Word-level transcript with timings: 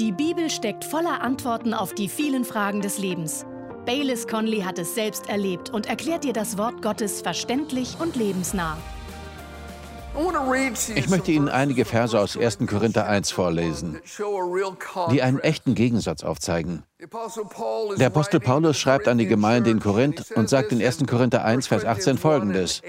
Die 0.00 0.10
Bibel 0.10 0.50
steckt 0.50 0.84
voller 0.84 1.22
Antworten 1.22 1.72
auf 1.72 1.94
die 1.94 2.08
vielen 2.08 2.44
Fragen 2.44 2.80
des 2.80 2.98
Lebens. 2.98 3.46
Baylis 3.86 4.26
Conley 4.26 4.62
hat 4.62 4.76
es 4.80 4.96
selbst 4.96 5.28
erlebt 5.28 5.70
und 5.70 5.86
erklärt 5.86 6.24
dir 6.24 6.32
das 6.32 6.58
Wort 6.58 6.82
Gottes 6.82 7.22
verständlich 7.22 7.96
und 8.00 8.16
lebensnah. 8.16 8.76
Ich 10.96 11.08
möchte 11.08 11.30
Ihnen 11.30 11.48
einige 11.48 11.84
Verse 11.84 12.18
aus 12.18 12.36
1. 12.36 12.58
Korinther 12.66 13.06
1 13.06 13.30
vorlesen, 13.30 14.00
die 15.12 15.22
einen 15.22 15.38
echten 15.38 15.76
Gegensatz 15.76 16.24
aufzeigen. 16.24 16.82
Der 17.96 18.06
Apostel 18.08 18.40
Paulus 18.40 18.76
schreibt 18.76 19.06
an 19.06 19.18
die 19.18 19.26
Gemeinde 19.26 19.70
in 19.70 19.78
Korinth 19.78 20.32
und 20.32 20.48
sagt 20.48 20.72
in 20.72 20.82
1. 20.82 21.06
Korinther 21.06 21.44
1, 21.44 21.68
Vers 21.68 21.84
18 21.84 22.18
folgendes. 22.18 22.82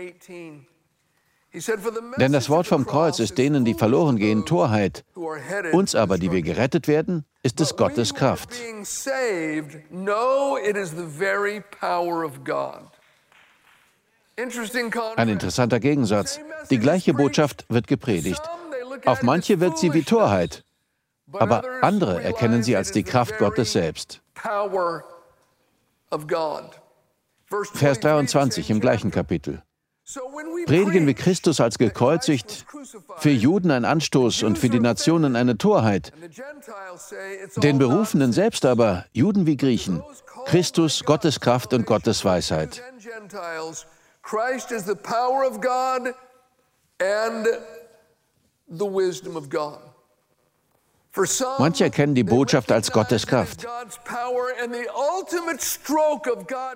Denn 2.18 2.34
das 2.34 2.50
Wort 2.50 2.68
vom 2.68 2.86
Kreuz 2.86 3.20
ist 3.20 3.38
denen, 3.38 3.64
die 3.66 3.74
verloren 3.74 4.18
gehen, 4.18 4.46
Torheit. 4.46 5.06
Uns 5.72 5.96
aber, 5.96 6.18
die 6.18 6.32
wir 6.32 6.42
gerettet 6.42 6.88
werden, 6.88 7.26
ist 7.44 7.62
es 7.62 7.76
Gottes 7.76 8.14
Kraft. 8.14 8.50
Ein 15.16 15.30
interessanter 15.30 15.80
Gegensatz. 15.80 16.40
Die 16.70 16.80
gleiche 16.80 17.14
Botschaft 17.14 17.66
wird 17.70 17.88
gepredigt. 17.88 18.42
Auf 19.06 19.24
manche 19.24 19.60
wird 19.60 19.78
sie 19.78 19.94
wie 19.94 20.04
Torheit, 20.04 20.64
aber 21.32 21.64
andere 21.82 22.22
erkennen 22.22 22.64
sie 22.64 22.76
als 22.76 22.92
die 22.92 23.04
Kraft 23.04 23.38
Gottes 23.38 23.72
selbst. 23.72 24.22
Vers 27.74 28.00
23 28.00 28.70
im 28.70 28.80
gleichen 28.80 29.12
Kapitel. 29.12 29.64
Predigen 30.66 31.08
wir 31.08 31.16
Christus 31.16 31.60
als 31.60 31.80
gekreuzigt, 31.80 32.66
für 33.18 33.32
Juden 33.32 33.72
ein 33.72 33.86
Anstoß 33.86 34.44
und 34.44 34.58
für 34.60 34.70
die 34.70 34.80
Nationen 34.80 35.36
eine 35.36 35.58
Torheit. 35.58 36.14
Den 37.58 37.80
Berufenen 37.80 38.32
selbst 38.32 38.66
aber, 38.66 39.06
Juden 39.14 39.48
wie 39.48 39.58
Griechen, 39.58 40.04
Christus 40.46 41.04
Gottes 41.04 41.40
Kraft 41.40 41.74
und 41.74 41.88
Gottes 41.88 42.24
Weisheit. 42.24 42.84
Christ 44.22 44.72
Manche 51.60 51.86
erkennen 51.86 52.16
die 52.16 52.24
Botschaft 52.24 52.72
als 52.72 52.92
Gottes 52.92 53.26
Kraft. 53.26 53.66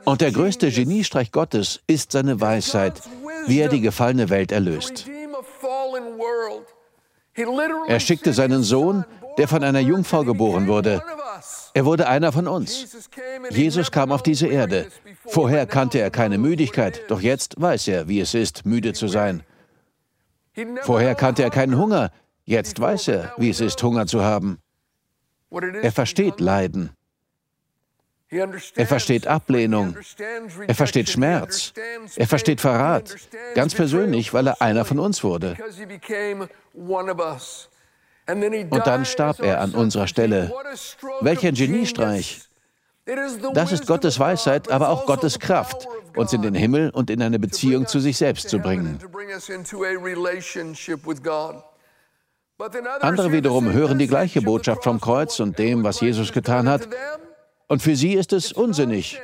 Und 0.06 0.22
der 0.22 0.32
größte 0.32 0.72
Geniestreich 0.72 1.32
Gottes 1.32 1.82
ist 1.88 2.12
seine 2.12 2.40
Weisheit, 2.40 3.02
wie 3.48 3.60
er 3.60 3.70
die 3.70 3.82
gefallene 3.82 4.30
Welt 4.30 4.52
erlöst. 4.52 5.06
Er 7.88 8.00
schickte 8.00 8.34
seinen 8.34 8.64
Sohn, 8.64 9.06
der 9.38 9.48
von 9.48 9.64
einer 9.64 9.80
Jungfrau 9.80 10.24
geboren 10.24 10.68
wurde. 10.68 11.02
Er 11.74 11.86
wurde 11.86 12.08
einer 12.08 12.32
von 12.32 12.48
uns. 12.48 12.88
Jesus 13.50 13.92
kam 13.92 14.12
auf 14.12 14.24
diese 14.24 14.48
Erde. 14.48 14.88
Vorher 15.26 15.66
kannte 15.66 16.00
er 16.00 16.12
keine 16.12 16.38
Müdigkeit, 16.38 17.04
doch 17.08 17.22
jetzt 17.22 17.60
weiß 17.60 17.88
er, 17.88 18.08
wie 18.08 18.20
es 18.20 18.34
ist, 18.34 18.66
müde 18.66 18.94
zu 18.94 19.08
sein. 19.08 19.44
Vorher 20.82 21.16
kannte 21.16 21.44
er 21.44 21.50
keinen 21.50 21.78
Hunger, 21.78 22.12
Jetzt 22.50 22.82
weiß 22.82 23.10
er, 23.10 23.34
wie 23.38 23.52
es 23.52 23.60
ist, 23.60 23.82
Hunger 23.84 24.08
zu 24.08 24.24
haben. 24.24 24.58
Er 25.84 25.92
versteht 25.92 26.40
Leiden. 26.40 26.90
Er 28.32 28.88
versteht 28.88 29.28
Ablehnung. 29.28 29.96
Er 30.66 30.74
versteht 30.74 31.10
Schmerz. 31.10 31.74
Er 32.16 32.26
versteht 32.26 32.60
Verrat. 32.60 33.16
Ganz 33.54 33.76
persönlich, 33.76 34.34
weil 34.34 34.48
er 34.48 34.64
einer 34.64 34.84
von 34.84 34.98
uns 34.98 35.24
wurde. 35.24 35.58
Und 38.72 38.88
dann 38.88 39.06
starb 39.06 39.42
er 39.42 39.62
an 39.62 39.76
unserer 39.76 40.08
Stelle. 40.08 40.52
Welch 41.22 41.46
ein 41.46 41.54
Geniestreich. 41.54 42.42
Das 43.54 43.72
ist 43.72 43.86
Gottes 43.86 44.18
Weisheit, 44.18 44.72
aber 44.72 44.90
auch 44.90 45.06
Gottes 45.06 45.38
Kraft, 45.38 45.88
uns 46.16 46.34
in 46.34 46.42
den 46.42 46.56
Himmel 46.56 46.90
und 46.90 47.12
in 47.12 47.22
eine 47.22 47.38
Beziehung 47.38 47.86
zu 47.86 48.00
sich 48.00 48.18
selbst 48.18 48.50
zu 48.50 48.58
bringen. 48.58 48.98
Andere 53.00 53.32
wiederum 53.32 53.72
hören 53.72 53.98
die 53.98 54.08
gleiche 54.08 54.42
Botschaft 54.42 54.84
vom 54.84 55.00
Kreuz 55.00 55.40
und 55.40 55.58
dem, 55.58 55.84
was 55.84 56.02
Jesus 56.02 56.34
getan 56.34 56.68
hat, 56.68 56.90
und 57.68 57.82
für 57.82 57.96
sie 57.96 58.14
ist 58.14 58.34
es 58.34 58.52
unsinnig, 58.52 59.22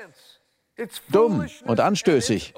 dumm 1.10 1.46
und 1.66 1.80
anstößig. 1.80 2.54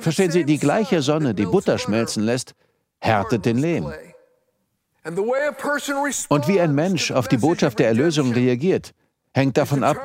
Verstehen 0.00 0.30
Sie, 0.30 0.44
die 0.44 0.58
gleiche 0.58 1.02
Sonne, 1.02 1.34
die 1.34 1.44
Butter 1.44 1.78
schmelzen 1.78 2.22
lässt, 2.24 2.54
härtet 2.98 3.44
den 3.44 3.58
Lehm. 3.58 3.92
Und 5.04 6.48
wie 6.48 6.60
ein 6.60 6.74
Mensch 6.74 7.12
auf 7.12 7.28
die 7.28 7.36
Botschaft 7.36 7.78
der 7.78 7.88
Erlösung 7.88 8.32
reagiert, 8.32 8.94
hängt 9.32 9.56
davon 9.56 9.84
ab, 9.84 9.98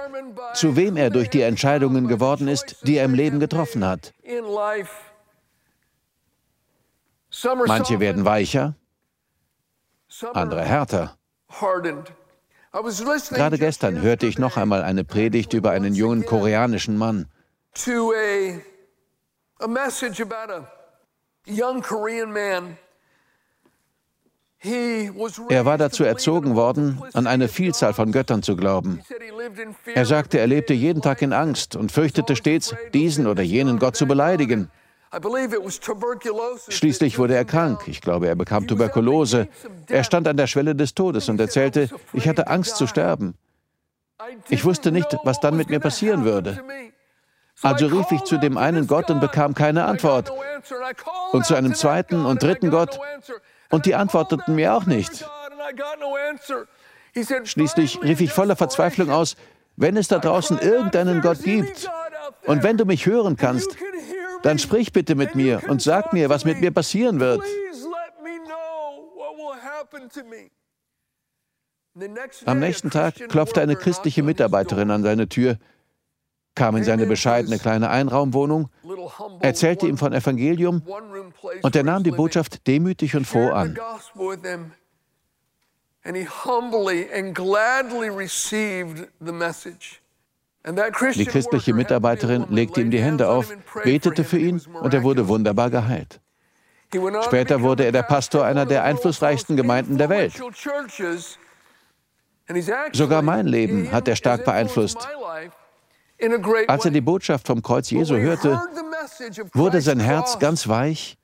zu 0.54 0.76
wem 0.76 0.98
er 0.98 1.10
durch 1.10 1.30
die 1.30 1.42
Entscheidungen 1.42 2.08
geworden 2.08 2.48
ist, 2.48 2.76
die 2.84 2.98
er 2.98 3.06
im 3.06 3.16
Leben 3.16 3.40
getroffen 3.40 3.86
hat. 3.88 4.14
Manche 7.66 8.00
werden 8.00 8.26
weicher, 8.26 8.76
andere 10.34 10.62
härter. 10.64 11.18
Gerade 12.72 13.58
gestern 13.58 14.02
hörte 14.02 14.26
ich 14.26 14.40
noch 14.40 14.58
einmal 14.58 14.84
eine 14.84 15.04
Predigt 15.04 15.54
über 15.54 15.72
einen 15.72 15.94
jungen 15.94 16.26
koreanischen 16.26 16.98
Mann. 16.98 17.28
Er 25.50 25.66
war 25.66 25.78
dazu 25.78 26.04
erzogen 26.04 26.56
worden, 26.56 27.02
an 27.14 27.28
eine 27.28 27.48
Vielzahl 27.48 27.94
von 27.94 28.12
Göttern 28.12 28.44
zu 28.44 28.56
glauben. 28.56 29.02
Er 29.94 30.06
sagte, 30.06 30.40
er 30.40 30.48
lebte 30.48 30.74
jeden 30.74 31.02
Tag 31.02 31.22
in 31.22 31.34
Angst 31.34 31.76
und 31.76 31.92
fürchtete 31.92 32.36
stets, 32.36 32.74
diesen 32.94 33.28
oder 33.28 33.44
jenen 33.44 33.78
Gott 33.80 33.96
zu 33.96 34.06
beleidigen. 34.06 34.72
Schließlich 36.70 37.20
wurde 37.20 37.36
er 37.36 37.46
krank. 37.46 37.84
Ich 37.88 38.02
glaube, 38.02 38.28
er 38.28 38.36
bekam 38.36 38.68
Tuberkulose. 38.68 39.48
Er 39.88 40.04
stand 40.04 40.28
an 40.28 40.38
der 40.38 40.48
Schwelle 40.48 40.76
des 40.76 40.96
Todes 40.96 41.30
und 41.30 41.40
erzählte, 41.40 41.90
ich 42.14 42.28
hatte 42.28 42.48
Angst 42.48 42.78
zu 42.78 42.88
sterben. 42.88 43.36
Ich 44.50 44.66
wusste 44.66 44.92
nicht, 44.92 45.18
was 45.24 45.40
dann 45.40 45.56
mit 45.56 45.70
mir 45.70 45.80
passieren 45.80 46.26
würde. 46.26 46.64
Also 47.62 47.88
rief 47.88 48.12
ich 48.12 48.24
zu 48.24 48.38
dem 48.38 48.58
einen 48.58 48.88
Gott 48.88 49.10
und 49.10 49.20
bekam 49.20 49.54
keine 49.54 49.86
Antwort. 49.86 50.32
Und 51.32 51.46
zu 51.46 51.56
einem 51.56 51.76
zweiten 51.76 52.26
und 52.26 52.42
dritten 52.42 52.72
Gott. 52.72 53.00
Und 53.70 53.86
die 53.86 53.96
antworteten 53.96 54.56
mir 54.56 54.74
auch 54.74 54.86
nicht. 54.86 55.26
Schließlich 57.44 58.02
rief 58.02 58.22
ich 58.22 58.32
voller 58.32 58.56
Verzweiflung 58.56 59.12
aus, 59.12 59.36
wenn 59.76 59.98
es 59.98 60.08
da 60.08 60.20
draußen 60.20 60.60
irgendeinen 60.60 61.22
Gott 61.22 61.44
gibt 61.44 61.90
und 62.46 62.64
wenn 62.64 62.78
du 62.78 62.86
mich 62.86 63.06
hören 63.06 63.38
kannst, 63.38 63.76
dann 64.44 64.60
sprich 64.60 64.94
bitte 64.94 65.16
mit 65.16 65.36
mir 65.36 65.62
und 65.68 65.82
sag 65.82 66.14
mir, 66.14 66.30
was 66.30 66.46
mit 66.46 66.62
mir 66.62 66.72
passieren 66.72 67.20
wird. 67.20 67.42
Am 72.46 72.60
nächsten 72.60 72.90
Tag 72.90 73.16
klopfte 73.30 73.62
eine 73.62 73.76
christliche 73.76 74.24
Mitarbeiterin 74.24 74.92
an 74.92 75.04
seine 75.04 75.30
Tür, 75.30 75.58
kam 76.56 76.76
in 76.76 76.84
seine 76.84 77.06
bescheidene 77.06 77.60
kleine 77.60 77.90
Einraumwohnung, 77.90 78.70
erzählte 79.40 79.88
ihm 79.88 79.98
von 79.98 80.14
Evangelium 80.14 80.84
und 81.62 81.76
er 81.76 81.84
nahm 81.84 82.04
die 82.04 82.12
Botschaft 82.12 82.68
demütig 82.68 83.16
und 83.16 83.26
froh 83.26 83.50
an. 83.50 83.78
And 86.06 86.18
he 86.18 86.26
humbly 86.26 87.08
and 87.14 87.34
gladly 87.34 88.10
received 88.10 89.08
the 89.22 89.32
message. 89.32 90.03
Die 90.66 91.26
christliche 91.26 91.74
Mitarbeiterin 91.74 92.46
legte 92.50 92.82
ihm 92.82 92.90
die 92.90 93.02
Hände 93.02 93.28
auf, 93.28 93.54
betete 93.84 94.24
für 94.24 94.38
ihn 94.38 94.62
und 94.82 94.94
er 94.94 95.04
wurde 95.04 95.28
wunderbar 95.28 95.70
geheilt. 95.70 96.22
Später 97.24 97.62
wurde 97.62 97.86
er 97.86 97.92
der 97.92 98.04
Pastor 98.04 98.46
einer 98.46 98.66
der 98.66 98.84
einflussreichsten 98.84 99.58
Gemeinden 99.58 99.98
der 99.98 100.10
Welt. 100.10 100.34
Sogar 102.94 103.22
mein 103.22 103.48
Leben 103.48 103.92
hat 103.92 104.08
er 104.08 104.16
stark 104.16 104.46
beeinflusst. 104.46 105.08
Als 106.68 106.86
er 106.86 106.92
die 106.92 107.02
Botschaft 107.02 107.48
vom 107.48 107.62
Kreuz 107.62 107.90
Jesu 107.90 108.16
hörte, 108.16 108.62
wurde 109.54 109.82
sein 109.82 110.00
Herz 110.00 110.40
ganz 110.40 110.68
weich 110.68 111.18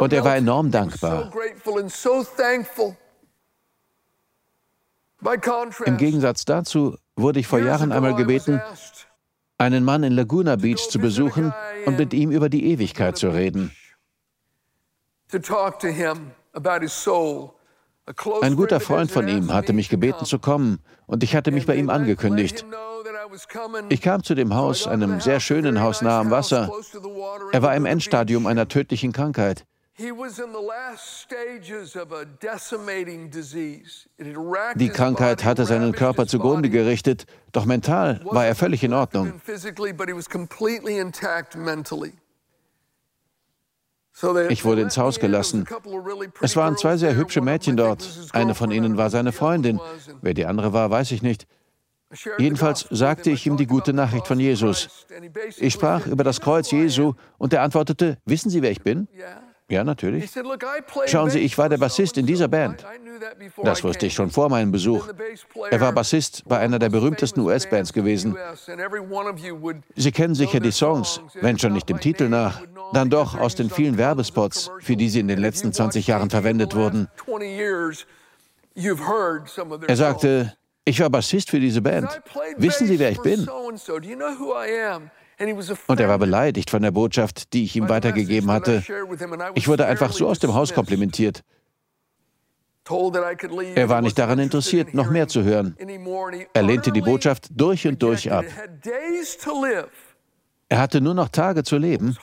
und 0.00 0.12
er 0.12 0.24
war 0.24 0.36
enorm 0.36 0.70
dankbar. 0.70 1.30
Im 5.84 5.96
Gegensatz 5.96 6.44
dazu 6.44 6.96
wurde 7.16 7.40
ich 7.40 7.46
vor 7.46 7.58
Jahren 7.58 7.92
einmal 7.92 8.14
gebeten, 8.14 8.60
einen 9.58 9.84
Mann 9.84 10.02
in 10.02 10.12
Laguna 10.12 10.56
Beach 10.56 10.88
zu 10.88 10.98
besuchen 10.98 11.52
und 11.86 11.98
mit 11.98 12.14
ihm 12.14 12.30
über 12.30 12.48
die 12.48 12.66
Ewigkeit 12.66 13.16
zu 13.16 13.28
reden. 13.28 13.70
Ein 18.42 18.56
guter 18.56 18.80
Freund 18.80 19.10
von 19.10 19.28
ihm 19.28 19.54
hatte 19.54 19.72
mich 19.72 19.88
gebeten 19.88 20.24
zu 20.24 20.38
kommen 20.38 20.80
und 21.06 21.22
ich 21.22 21.36
hatte 21.36 21.52
mich 21.52 21.66
bei 21.66 21.76
ihm 21.76 21.88
angekündigt. 21.88 22.66
Ich 23.88 24.02
kam 24.02 24.22
zu 24.22 24.34
dem 24.34 24.54
Haus, 24.54 24.86
einem 24.86 25.20
sehr 25.20 25.40
schönen 25.40 25.80
Haus 25.80 26.02
nah 26.02 26.20
am 26.20 26.30
Wasser. 26.30 26.70
Er 27.52 27.62
war 27.62 27.74
im 27.76 27.86
Endstadium 27.86 28.46
einer 28.46 28.68
tödlichen 28.68 29.12
Krankheit. 29.12 29.64
Die 34.76 34.88
Krankheit 34.88 35.44
hatte 35.44 35.64
seinen 35.66 35.92
Körper 35.92 36.26
zugrunde 36.26 36.70
gerichtet, 36.70 37.26
doch 37.52 37.66
mental 37.66 38.20
war 38.24 38.46
er 38.46 38.54
völlig 38.54 38.82
in 38.84 38.94
Ordnung. 38.94 39.40
Ich 44.48 44.64
wurde 44.64 44.82
ins 44.82 44.98
Haus 44.98 45.18
gelassen. 45.20 45.66
Es 46.40 46.56
waren 46.56 46.76
zwei 46.76 46.96
sehr 46.96 47.16
hübsche 47.16 47.40
Mädchen 47.40 47.76
dort. 47.76 48.30
Eine 48.32 48.54
von 48.54 48.70
ihnen 48.70 48.96
war 48.96 49.10
seine 49.10 49.32
Freundin. 49.32 49.80
Wer 50.20 50.34
die 50.34 50.46
andere 50.46 50.72
war, 50.72 50.90
weiß 50.90 51.10
ich 51.12 51.22
nicht. 51.22 51.46
Jedenfalls 52.38 52.86
sagte 52.90 53.30
ich 53.30 53.46
ihm 53.46 53.56
die 53.56 53.66
gute 53.66 53.92
Nachricht 53.94 54.26
von 54.26 54.38
Jesus. 54.38 55.06
Ich 55.56 55.72
sprach 55.72 56.06
über 56.06 56.24
das 56.24 56.40
Kreuz 56.40 56.70
Jesu 56.70 57.14
und 57.38 57.54
er 57.54 57.62
antwortete, 57.62 58.18
wissen 58.26 58.50
Sie, 58.50 58.60
wer 58.60 58.70
ich 58.70 58.82
bin? 58.82 59.08
Ja, 59.72 59.84
natürlich. 59.84 60.30
Schauen 61.06 61.30
Sie, 61.30 61.38
ich 61.38 61.56
war 61.56 61.70
der 61.70 61.78
Bassist 61.78 62.18
in 62.18 62.26
dieser 62.26 62.46
Band. 62.46 62.84
Das 63.64 63.82
wusste 63.82 64.04
ich 64.04 64.12
schon 64.12 64.28
vor 64.28 64.50
meinem 64.50 64.70
Besuch. 64.70 65.08
Er 65.70 65.80
war 65.80 65.92
Bassist 65.92 66.42
bei 66.46 66.58
einer 66.58 66.78
der 66.78 66.90
berühmtesten 66.90 67.40
US-Bands 67.40 67.94
gewesen. 67.94 68.36
Sie 69.96 70.12
kennen 70.12 70.34
sicher 70.34 70.60
die 70.60 70.72
Songs, 70.72 71.22
wenn 71.40 71.58
schon 71.58 71.72
nicht 71.72 71.88
dem 71.88 72.00
Titel 72.00 72.28
nach, 72.28 72.60
dann 72.92 73.08
doch 73.08 73.38
aus 73.38 73.54
den 73.54 73.70
vielen 73.70 73.96
Werbespots, 73.96 74.70
für 74.80 74.94
die 74.94 75.08
sie 75.08 75.20
in 75.20 75.28
den 75.28 75.38
letzten 75.38 75.72
20 75.72 76.06
Jahren 76.06 76.28
verwendet 76.28 76.74
wurden. 76.74 77.08
Er 79.86 79.96
sagte, 79.96 80.54
ich 80.84 81.00
war 81.00 81.08
Bassist 81.08 81.48
für 81.48 81.60
diese 81.60 81.80
Band. 81.80 82.20
Wissen 82.58 82.86
Sie, 82.86 82.98
wer 82.98 83.10
ich 83.10 83.22
bin? 83.22 83.48
Und 85.86 86.00
er 86.00 86.08
war 86.08 86.18
beleidigt 86.18 86.70
von 86.70 86.82
der 86.82 86.90
Botschaft, 86.90 87.52
die 87.52 87.64
ich 87.64 87.76
ihm 87.76 87.88
weitergegeben 87.88 88.50
hatte. 88.50 88.82
Ich 89.54 89.68
wurde 89.68 89.86
einfach 89.86 90.12
so 90.12 90.28
aus 90.28 90.38
dem 90.38 90.54
Haus 90.54 90.72
komplimentiert. 90.74 91.42
Er 93.74 93.88
war 93.88 94.02
nicht 94.02 94.18
daran 94.18 94.38
interessiert, 94.38 94.92
noch 94.92 95.10
mehr 95.10 95.28
zu 95.28 95.44
hören. 95.44 95.76
Er 96.52 96.62
lehnte 96.62 96.90
die 96.90 97.00
Botschaft 97.00 97.48
durch 97.50 97.86
und 97.86 98.02
durch 98.02 98.30
ab. 98.32 98.44
Er 100.68 100.78
hatte 100.78 101.00
nur 101.00 101.14
noch 101.14 101.28
Tage 101.28 101.62
zu 101.64 101.76
leben, 101.76 102.16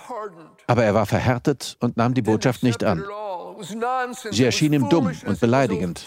aber 0.67 0.83
er 0.83 0.93
war 0.93 1.05
verhärtet 1.05 1.77
und 1.79 1.97
nahm 1.97 2.13
die 2.13 2.21
Botschaft 2.21 2.63
nicht 2.63 2.83
an. 2.83 3.03
Sie 4.31 4.43
erschien 4.43 4.73
ihm 4.73 4.89
dumm 4.89 5.11
und 5.25 5.39
beleidigend. 5.39 6.05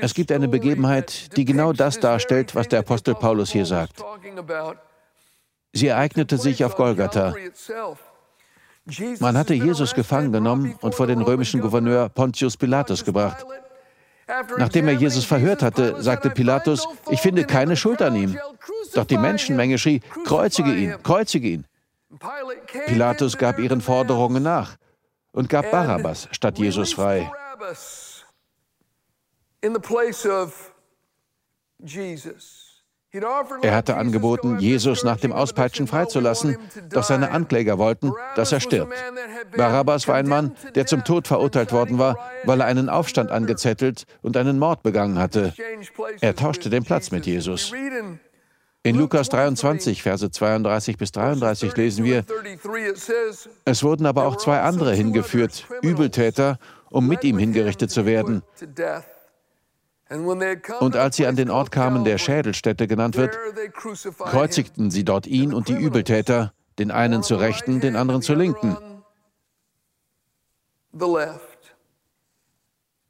Es 0.00 0.14
gibt 0.14 0.32
eine 0.32 0.48
Begebenheit, 0.48 1.36
die 1.36 1.44
genau 1.44 1.72
das 1.72 2.00
darstellt, 2.00 2.54
was 2.54 2.68
der 2.68 2.80
Apostel 2.80 3.14
Paulus 3.14 3.50
hier 3.50 3.64
sagt. 3.64 4.02
Sie 5.72 5.86
ereignete 5.86 6.36
sich 6.36 6.64
auf 6.64 6.76
Golgatha. 6.76 7.34
Man 9.20 9.38
hatte 9.38 9.54
Jesus 9.54 9.94
gefangen 9.94 10.32
genommen 10.32 10.74
und 10.80 10.94
vor 10.94 11.06
den 11.06 11.22
römischen 11.22 11.60
Gouverneur 11.60 12.08
Pontius 12.08 12.56
Pilatus 12.56 13.04
gebracht. 13.04 13.46
Nachdem 14.58 14.88
er 14.88 14.94
Jesus 14.94 15.24
verhört 15.24 15.62
hatte, 15.62 16.02
sagte 16.02 16.30
Pilatus, 16.30 16.86
ich 17.10 17.20
finde 17.20 17.44
keine 17.44 17.76
Schuld 17.76 18.02
an 18.02 18.16
ihm. 18.16 18.38
Doch 18.94 19.04
die 19.04 19.18
Menschenmenge 19.18 19.78
schrie, 19.78 20.00
kreuzige 20.24 20.74
ihn, 20.74 20.96
kreuzige 21.02 21.48
ihn. 21.48 21.66
Pilatus 22.86 23.38
gab 23.38 23.58
ihren 23.58 23.80
Forderungen 23.80 24.42
nach 24.42 24.76
und 25.32 25.48
gab 25.48 25.70
Barabbas 25.70 26.28
statt 26.32 26.58
Jesus 26.58 26.92
frei. 26.92 27.30
Er 33.62 33.74
hatte 33.74 33.96
angeboten, 33.96 34.58
Jesus 34.58 35.04
nach 35.04 35.18
dem 35.18 35.32
Auspeitschen 35.32 35.86
freizulassen, 35.86 36.56
doch 36.88 37.02
seine 37.02 37.30
Ankläger 37.30 37.76
wollten, 37.78 38.12
dass 38.36 38.52
er 38.52 38.60
stirbt. 38.60 38.94
Barabbas 39.54 40.08
war 40.08 40.14
ein 40.14 40.26
Mann, 40.26 40.56
der 40.74 40.86
zum 40.86 41.04
Tod 41.04 41.28
verurteilt 41.28 41.72
worden 41.72 41.98
war, 41.98 42.16
weil 42.44 42.60
er 42.60 42.66
einen 42.66 42.88
Aufstand 42.88 43.30
angezettelt 43.30 44.06
und 44.22 44.36
einen 44.38 44.58
Mord 44.58 44.82
begangen 44.82 45.18
hatte. 45.18 45.52
Er 46.22 46.34
tauschte 46.34 46.70
den 46.70 46.84
Platz 46.84 47.10
mit 47.10 47.26
Jesus. 47.26 47.72
In 48.82 48.96
Lukas 48.96 49.28
23, 49.28 50.02
Verse 50.02 50.30
32 50.30 50.96
bis 50.96 51.12
33 51.12 51.76
lesen 51.76 52.04
wir, 52.04 52.24
es 53.64 53.84
wurden 53.84 54.06
aber 54.06 54.26
auch 54.26 54.36
zwei 54.36 54.60
andere 54.60 54.94
hingeführt, 54.94 55.66
Übeltäter, 55.82 56.58
um 56.90 57.06
mit 57.06 57.22
ihm 57.24 57.38
hingerichtet 57.38 57.90
zu 57.90 58.06
werden. 58.06 58.42
Und 60.80 60.96
als 60.96 61.16
sie 61.16 61.26
an 61.26 61.36
den 61.36 61.50
Ort 61.50 61.70
kamen, 61.70 62.04
der 62.04 62.18
Schädelstätte 62.18 62.86
genannt 62.86 63.16
wird, 63.16 63.38
kreuzigten 64.18 64.90
sie 64.90 65.04
dort 65.04 65.26
ihn 65.26 65.54
und 65.54 65.68
die 65.68 65.74
Übeltäter, 65.74 66.52
den 66.78 66.90
einen 66.90 67.22
zur 67.22 67.40
Rechten, 67.40 67.80
den 67.80 67.96
anderen 67.96 68.22
zur 68.22 68.36
Linken. 68.36 68.76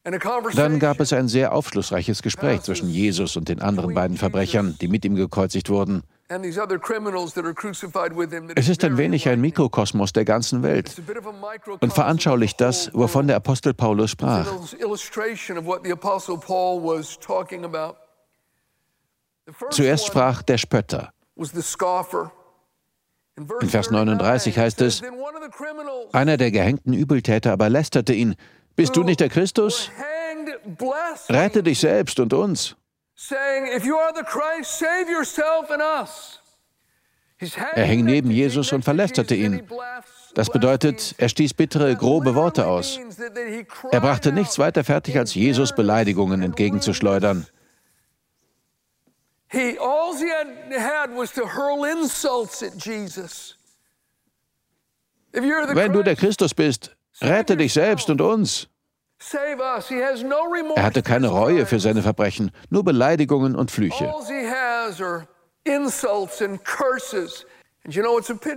Dann 0.05 0.79
gab 0.79 1.01
es 1.01 1.13
ein 1.13 1.29
sehr 1.29 1.53
aufschlussreiches 1.53 2.23
Gespräch 2.23 2.63
zwischen 2.63 2.89
Jesus 2.89 3.37
und 3.37 3.49
den 3.49 3.61
anderen 3.61 3.95
beiden 3.95 4.17
Verbrechern, 4.17 4.77
die 4.81 4.89
mit 4.89 5.05
ihm 5.05 5.15
gekreuzigt 5.15 5.69
wurden. 5.71 6.03
Es 8.55 8.69
ist 8.69 8.84
ein 8.84 8.96
wenig 8.96 9.29
ein 9.29 9.40
Mikrokosmos 9.40 10.12
der 10.12 10.25
ganzen 10.25 10.62
Welt 10.62 10.94
und 11.81 11.93
veranschaulicht 11.93 12.61
das, 12.61 12.90
wovon 12.94 13.26
der 13.26 13.37
Apostel 13.37 13.75
Paulus 13.75 14.11
sprach. 14.11 14.46
Zuerst 19.70 20.06
sprach 20.06 20.43
der 20.43 20.58
Spötter. 20.58 21.12
In 23.37 23.69
Vers 23.69 23.90
39 23.90 24.58
heißt 24.58 24.81
es, 24.82 25.02
einer 26.12 26.37
der 26.37 26.50
gehängten 26.50 26.93
Übeltäter 26.93 27.52
aber 27.52 27.69
lästerte 27.69 28.12
ihn, 28.12 28.37
bist 28.76 28.96
du 28.96 29.02
nicht 29.02 29.20
der 29.20 29.29
Christus? 29.29 29.90
Rette 31.29 31.62
dich 31.62 31.81
selbst 31.81 32.20
und 32.20 32.32
uns. 32.32 32.76
Er 37.75 37.85
hing 37.85 38.05
neben 38.05 38.31
Jesus 38.31 38.73
und 38.73 38.85
verlästerte 38.85 39.35
ihn. 39.35 39.69
Das 40.35 40.51
bedeutet, 40.51 41.15
er 41.19 41.29
stieß 41.29 41.55
bittere, 41.55 41.97
grobe 41.97 42.35
Worte 42.35 42.67
aus. 42.67 42.99
Er 43.91 44.01
brachte 44.01 44.33
nichts 44.33 44.59
weiter 44.59 44.85
fertig, 44.85 45.19
als 45.19 45.35
Jesus 45.35 45.75
Beleidigungen 45.75 46.43
entgegenzuschleudern. 46.43 47.47
Wenn 55.33 55.93
du 55.93 56.03
der 56.03 56.17
Christus 56.17 56.55
bist, 56.55 56.96
Rette 57.23 57.56
dich 57.56 57.73
selbst 57.73 58.11
und 58.11 58.20
uns. 58.20 58.69
Er 60.74 60.82
hatte 60.82 61.02
keine 61.02 61.29
Reue 61.29 61.67
für 61.67 61.81
seine 61.81 62.02
Verbrechen, 62.02 62.50
nur 62.70 62.84
Beleidigungen 62.84 63.55
und 63.55 63.70
Flüche. 63.70 64.12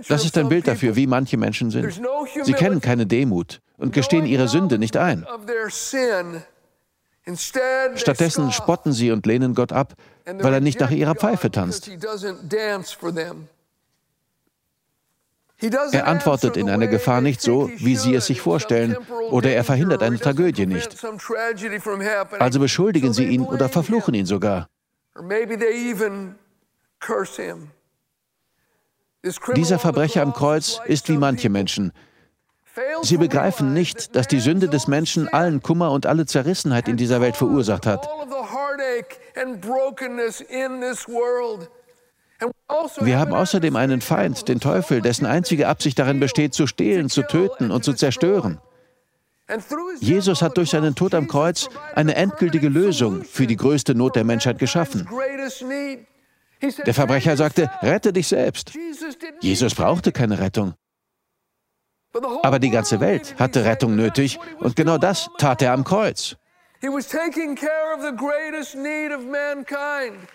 Das 0.08 0.24
ist 0.24 0.38
ein 0.38 0.48
Bild 0.48 0.68
dafür, 0.68 0.96
wie 0.96 1.06
manche 1.06 1.36
Menschen 1.36 1.70
sind. 1.70 2.00
Sie 2.42 2.52
kennen 2.52 2.80
keine 2.80 3.06
Demut 3.06 3.60
und 3.76 3.92
gestehen 3.92 4.26
ihre 4.26 4.48
Sünde 4.48 4.78
nicht 4.78 4.96
ein. 4.96 5.26
Stattdessen 7.96 8.52
spotten 8.52 8.92
sie 8.92 9.10
und 9.10 9.26
lehnen 9.26 9.54
Gott 9.54 9.72
ab, 9.72 9.94
weil 10.24 10.54
er 10.54 10.60
nicht 10.60 10.78
nach 10.80 10.90
ihrer 10.90 11.14
Pfeife 11.16 11.50
tanzt. 11.50 11.90
Er 15.92 16.06
antwortet 16.06 16.56
in 16.56 16.68
einer 16.68 16.86
Gefahr 16.86 17.22
nicht 17.22 17.40
so, 17.40 17.70
wie 17.76 17.96
Sie 17.96 18.14
es 18.14 18.26
sich 18.26 18.42
vorstellen, 18.42 18.96
oder 19.30 19.52
er 19.52 19.64
verhindert 19.64 20.02
eine 20.02 20.18
Tragödie 20.18 20.66
nicht. 20.66 20.96
Also 22.38 22.60
beschuldigen 22.60 23.12
Sie 23.14 23.24
ihn 23.24 23.42
oder 23.42 23.68
verfluchen 23.68 24.14
ihn 24.14 24.26
sogar. 24.26 24.68
Dieser 29.54 29.78
Verbrecher 29.78 30.22
am 30.22 30.34
Kreuz 30.34 30.80
ist 30.84 31.08
wie 31.08 31.16
manche 31.16 31.48
Menschen. 31.48 31.92
Sie 33.02 33.16
begreifen 33.16 33.72
nicht, 33.72 34.14
dass 34.14 34.28
die 34.28 34.40
Sünde 34.40 34.68
des 34.68 34.86
Menschen 34.86 35.28
allen 35.28 35.62
Kummer 35.62 35.90
und 35.92 36.04
alle 36.04 36.26
Zerrissenheit 36.26 36.88
in 36.88 36.98
dieser 36.98 37.22
Welt 37.22 37.36
verursacht 37.36 37.86
hat. 37.86 38.06
Wir 43.00 43.18
haben 43.18 43.32
außerdem 43.32 43.76
einen 43.76 44.00
Feind, 44.00 44.48
den 44.48 44.60
Teufel, 44.60 45.00
dessen 45.00 45.26
einzige 45.26 45.68
Absicht 45.68 45.98
darin 45.98 46.20
besteht, 46.20 46.54
zu 46.54 46.66
stehlen, 46.66 47.08
zu 47.08 47.22
töten 47.22 47.70
und 47.70 47.84
zu 47.84 47.94
zerstören. 47.94 48.60
Jesus 50.00 50.42
hat 50.42 50.56
durch 50.56 50.70
seinen 50.70 50.94
Tod 50.94 51.14
am 51.14 51.28
Kreuz 51.28 51.68
eine 51.94 52.16
endgültige 52.16 52.68
Lösung 52.68 53.24
für 53.24 53.46
die 53.46 53.56
größte 53.56 53.94
Not 53.94 54.16
der 54.16 54.24
Menschheit 54.24 54.58
geschaffen. 54.58 55.08
Der 56.84 56.94
Verbrecher 56.94 57.36
sagte, 57.36 57.70
rette 57.82 58.12
dich 58.12 58.28
selbst. 58.28 58.72
Jesus 59.40 59.74
brauchte 59.74 60.10
keine 60.10 60.38
Rettung. 60.38 60.74
Aber 62.42 62.58
die 62.58 62.70
ganze 62.70 63.00
Welt 63.00 63.36
hatte 63.38 63.64
Rettung 63.64 63.94
nötig 63.94 64.38
und 64.58 64.74
genau 64.74 64.98
das 64.98 65.28
tat 65.38 65.62
er 65.62 65.72
am 65.72 65.84
Kreuz. 65.84 66.36
He 66.80 66.88
was 66.88 67.08
taking 67.08 67.56
care 67.56 67.94
of 67.94 68.02
the 68.02 68.12
greatest 68.12 68.74
need 68.74 69.10
of 69.10 69.24
mankind. 69.24 70.28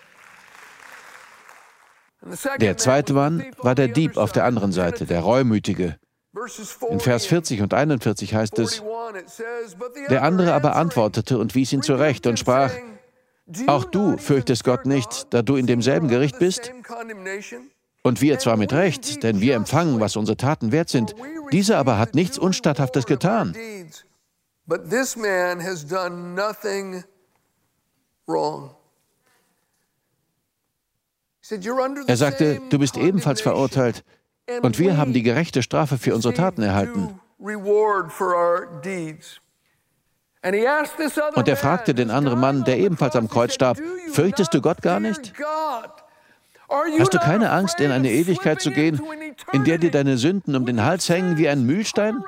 Der 2.60 2.76
zweite 2.76 3.14
Mann 3.14 3.44
war 3.58 3.74
der 3.74 3.88
Dieb 3.88 4.16
auf 4.16 4.32
der 4.32 4.44
anderen 4.44 4.72
Seite, 4.72 5.06
der 5.06 5.20
Reumütige. 5.20 5.96
In 6.88 7.00
Vers 7.00 7.26
40 7.26 7.60
und 7.60 7.74
41 7.74 8.34
heißt 8.34 8.58
es, 8.58 8.82
der 10.08 10.22
andere 10.22 10.54
aber 10.54 10.76
antwortete 10.76 11.38
und 11.38 11.54
wies 11.54 11.72
ihn 11.72 11.82
zurecht 11.82 12.26
und 12.26 12.38
sprach, 12.38 12.72
auch 13.66 13.84
du 13.84 14.16
fürchtest 14.16 14.64
Gott 14.64 14.86
nicht, 14.86 15.26
da 15.34 15.42
du 15.42 15.56
in 15.56 15.66
demselben 15.66 16.08
Gericht 16.08 16.38
bist? 16.38 16.72
Und 18.02 18.20
wir 18.20 18.38
zwar 18.38 18.56
mit 18.56 18.72
Recht, 18.72 19.22
denn 19.22 19.40
wir 19.40 19.54
empfangen, 19.54 20.00
was 20.00 20.16
unsere 20.16 20.36
Taten 20.36 20.72
wert 20.72 20.88
sind. 20.88 21.14
Dieser 21.52 21.78
aber 21.78 21.98
hat 21.98 22.14
nichts 22.14 22.38
Unstatthaftes 22.38 23.06
getan. 23.06 23.54
Er 32.06 32.16
sagte, 32.16 32.60
du 32.70 32.78
bist 32.78 32.96
ebenfalls 32.96 33.40
verurteilt, 33.40 34.04
und 34.62 34.78
wir 34.78 34.96
haben 34.96 35.12
die 35.12 35.22
gerechte 35.22 35.62
Strafe 35.62 35.98
für 35.98 36.14
unsere 36.14 36.34
Taten 36.34 36.62
erhalten. 36.62 37.20
Und 41.34 41.48
er 41.48 41.56
fragte 41.56 41.94
den 41.94 42.10
anderen 42.10 42.40
Mann, 42.40 42.64
der 42.64 42.78
ebenfalls 42.78 43.16
am 43.16 43.28
Kreuz 43.28 43.54
starb, 43.54 43.78
fürchtest 44.12 44.52
du 44.54 44.60
Gott 44.60 44.82
gar 44.82 45.00
nicht? 45.00 45.32
Hast 46.98 47.14
du 47.14 47.18
keine 47.18 47.50
Angst, 47.50 47.80
in 47.80 47.90
eine 47.90 48.10
Ewigkeit 48.10 48.60
zu 48.60 48.70
gehen, 48.70 49.00
in 49.52 49.64
der 49.64 49.78
dir 49.78 49.90
deine 49.90 50.16
Sünden 50.18 50.56
um 50.56 50.64
den 50.66 50.82
Hals 50.82 51.08
hängen 51.08 51.36
wie 51.38 51.48
ein 51.48 51.64
Mühlstein? 51.66 52.24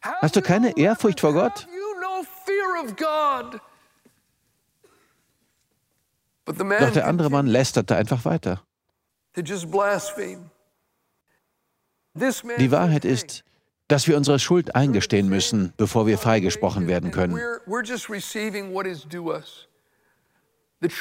Hast 0.00 0.36
du 0.36 0.42
keine 0.42 0.76
Ehrfurcht 0.76 1.20
vor 1.20 1.32
Gott? 1.32 1.66
Doch 6.46 6.92
der 6.92 7.06
andere 7.06 7.30
Mann 7.30 7.46
lästerte 7.46 7.96
einfach 7.96 8.24
weiter. 8.24 8.62
Die 9.36 9.50
Wahrheit 12.70 13.04
ist, 13.04 13.44
dass 13.88 14.06
wir 14.06 14.16
unsere 14.16 14.38
Schuld 14.38 14.74
eingestehen 14.74 15.28
müssen, 15.28 15.74
bevor 15.76 16.06
wir 16.06 16.16
freigesprochen 16.18 16.86
werden 16.86 17.10
können. 17.10 17.38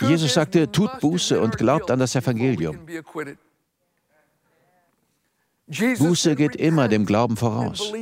Jesus 0.01 0.33
sagte, 0.33 0.71
tut 0.71 0.99
Buße 0.99 1.39
und 1.39 1.57
glaubt 1.57 1.91
an 1.91 1.99
das 1.99 2.15
Evangelium. 2.15 2.79
Buße 5.67 6.35
geht 6.35 6.55
immer 6.55 6.87
dem 6.87 7.05
Glauben 7.05 7.37
voraus. 7.37 7.93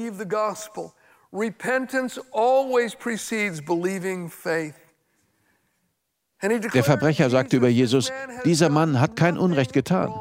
Der 6.42 6.84
Verbrecher 6.84 7.30
sagte 7.30 7.58
über 7.58 7.68
Jesus, 7.68 8.12
dieser 8.46 8.70
Mann 8.70 9.00
hat 9.00 9.16
kein 9.16 9.38
Unrecht 9.38 9.74
getan. 9.74 10.14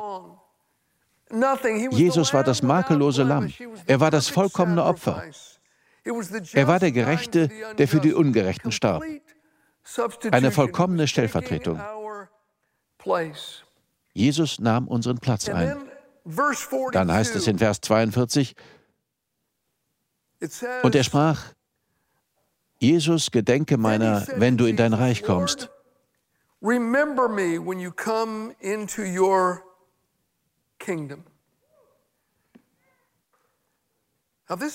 Jesus 1.90 2.34
war 2.34 2.44
das 2.44 2.62
makellose 2.62 3.22
Lamm. 3.22 3.52
Er 3.86 4.00
war 4.00 4.10
das 4.10 4.28
vollkommene 4.28 4.84
Opfer. 4.84 5.24
Er 6.52 6.66
war 6.66 6.78
der 6.78 6.92
Gerechte, 6.92 7.48
der 7.78 7.88
für 7.88 8.00
die 8.00 8.12
Ungerechten 8.12 8.72
starb. 8.72 9.02
Eine 10.30 10.50
vollkommene 10.50 11.06
Stellvertretung. 11.06 11.80
Jesus 14.12 14.58
nahm 14.58 14.88
unseren 14.88 15.18
Platz 15.18 15.48
ein. 15.48 15.76
Dann 16.92 17.12
heißt 17.12 17.34
es 17.36 17.46
in 17.46 17.58
Vers 17.58 17.80
42, 17.80 18.54
und 20.82 20.94
er 20.94 21.04
sprach, 21.04 21.44
Jesus, 22.78 23.30
gedenke 23.30 23.76
meiner, 23.76 24.26
wenn 24.36 24.56
du 24.56 24.64
in 24.64 24.76
dein 24.76 24.94
Reich 24.94 25.22
kommst. 25.22 25.70
Remember 26.62 27.28
me 27.28 27.58
when 27.58 27.80
you 27.80 27.90
come 27.90 28.54
into 28.60 29.02
your 29.02 29.62
kingdom. 30.78 31.24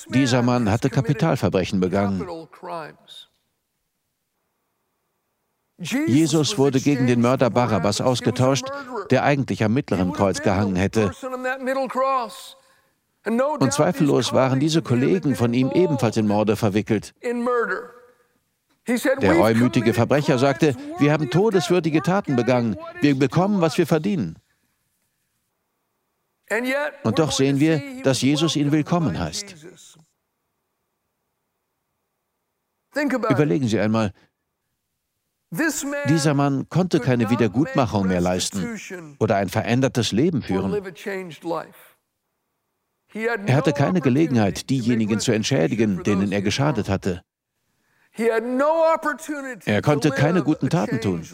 Dieser 0.07 0.41
Mann 0.41 0.71
hatte 0.71 0.89
Kapitalverbrechen 0.89 1.81
begangen. 1.81 2.25
Jesus 5.77 6.57
wurde 6.57 6.79
gegen 6.79 7.07
den 7.07 7.19
Mörder 7.19 7.49
Barabbas 7.49 7.99
ausgetauscht, 7.99 8.65
der 9.11 9.23
eigentlich 9.23 9.63
am 9.63 9.73
mittleren 9.73 10.13
Kreuz 10.13 10.41
gehangen 10.41 10.77
hätte. 10.77 11.11
Und 13.25 13.73
zweifellos 13.73 14.31
waren 14.31 14.59
diese 14.61 14.81
Kollegen 14.81 15.35
von 15.35 15.53
ihm 15.53 15.71
ebenfalls 15.71 16.15
in 16.15 16.27
Morde 16.27 16.55
verwickelt. 16.55 17.13
Der 18.87 19.35
reumütige 19.35 19.93
Verbrecher 19.93 20.37
sagte, 20.37 20.75
wir 20.99 21.11
haben 21.11 21.29
todeswürdige 21.31 22.01
Taten 22.01 22.35
begangen, 22.35 22.77
wir 23.01 23.17
bekommen, 23.17 23.61
was 23.61 23.77
wir 23.77 23.87
verdienen. 23.87 24.37
Und 27.03 27.17
doch 27.17 27.31
sehen 27.31 27.59
wir, 27.59 27.81
dass 28.03 28.21
Jesus 28.21 28.55
ihn 28.55 28.71
willkommen 28.71 29.17
heißt. 29.19 29.55
Überlegen 33.29 33.67
Sie 33.67 33.79
einmal, 33.79 34.13
dieser 36.07 36.33
Mann 36.33 36.69
konnte 36.69 36.99
keine 36.99 37.29
Wiedergutmachung 37.29 38.07
mehr 38.07 38.21
leisten 38.21 38.79
oder 39.19 39.37
ein 39.37 39.49
verändertes 39.49 40.11
Leben 40.11 40.41
führen. 40.41 40.73
Er 43.13 43.55
hatte 43.55 43.73
keine 43.73 44.01
Gelegenheit, 44.01 44.69
diejenigen 44.69 45.19
zu 45.19 45.31
entschädigen, 45.31 46.03
denen 46.03 46.31
er 46.31 46.41
geschadet 46.41 46.89
hatte. 46.89 47.23
Er 48.17 49.81
konnte 49.81 50.11
keine 50.11 50.43
guten 50.43 50.69
Taten 50.69 51.01
tun. 51.01 51.27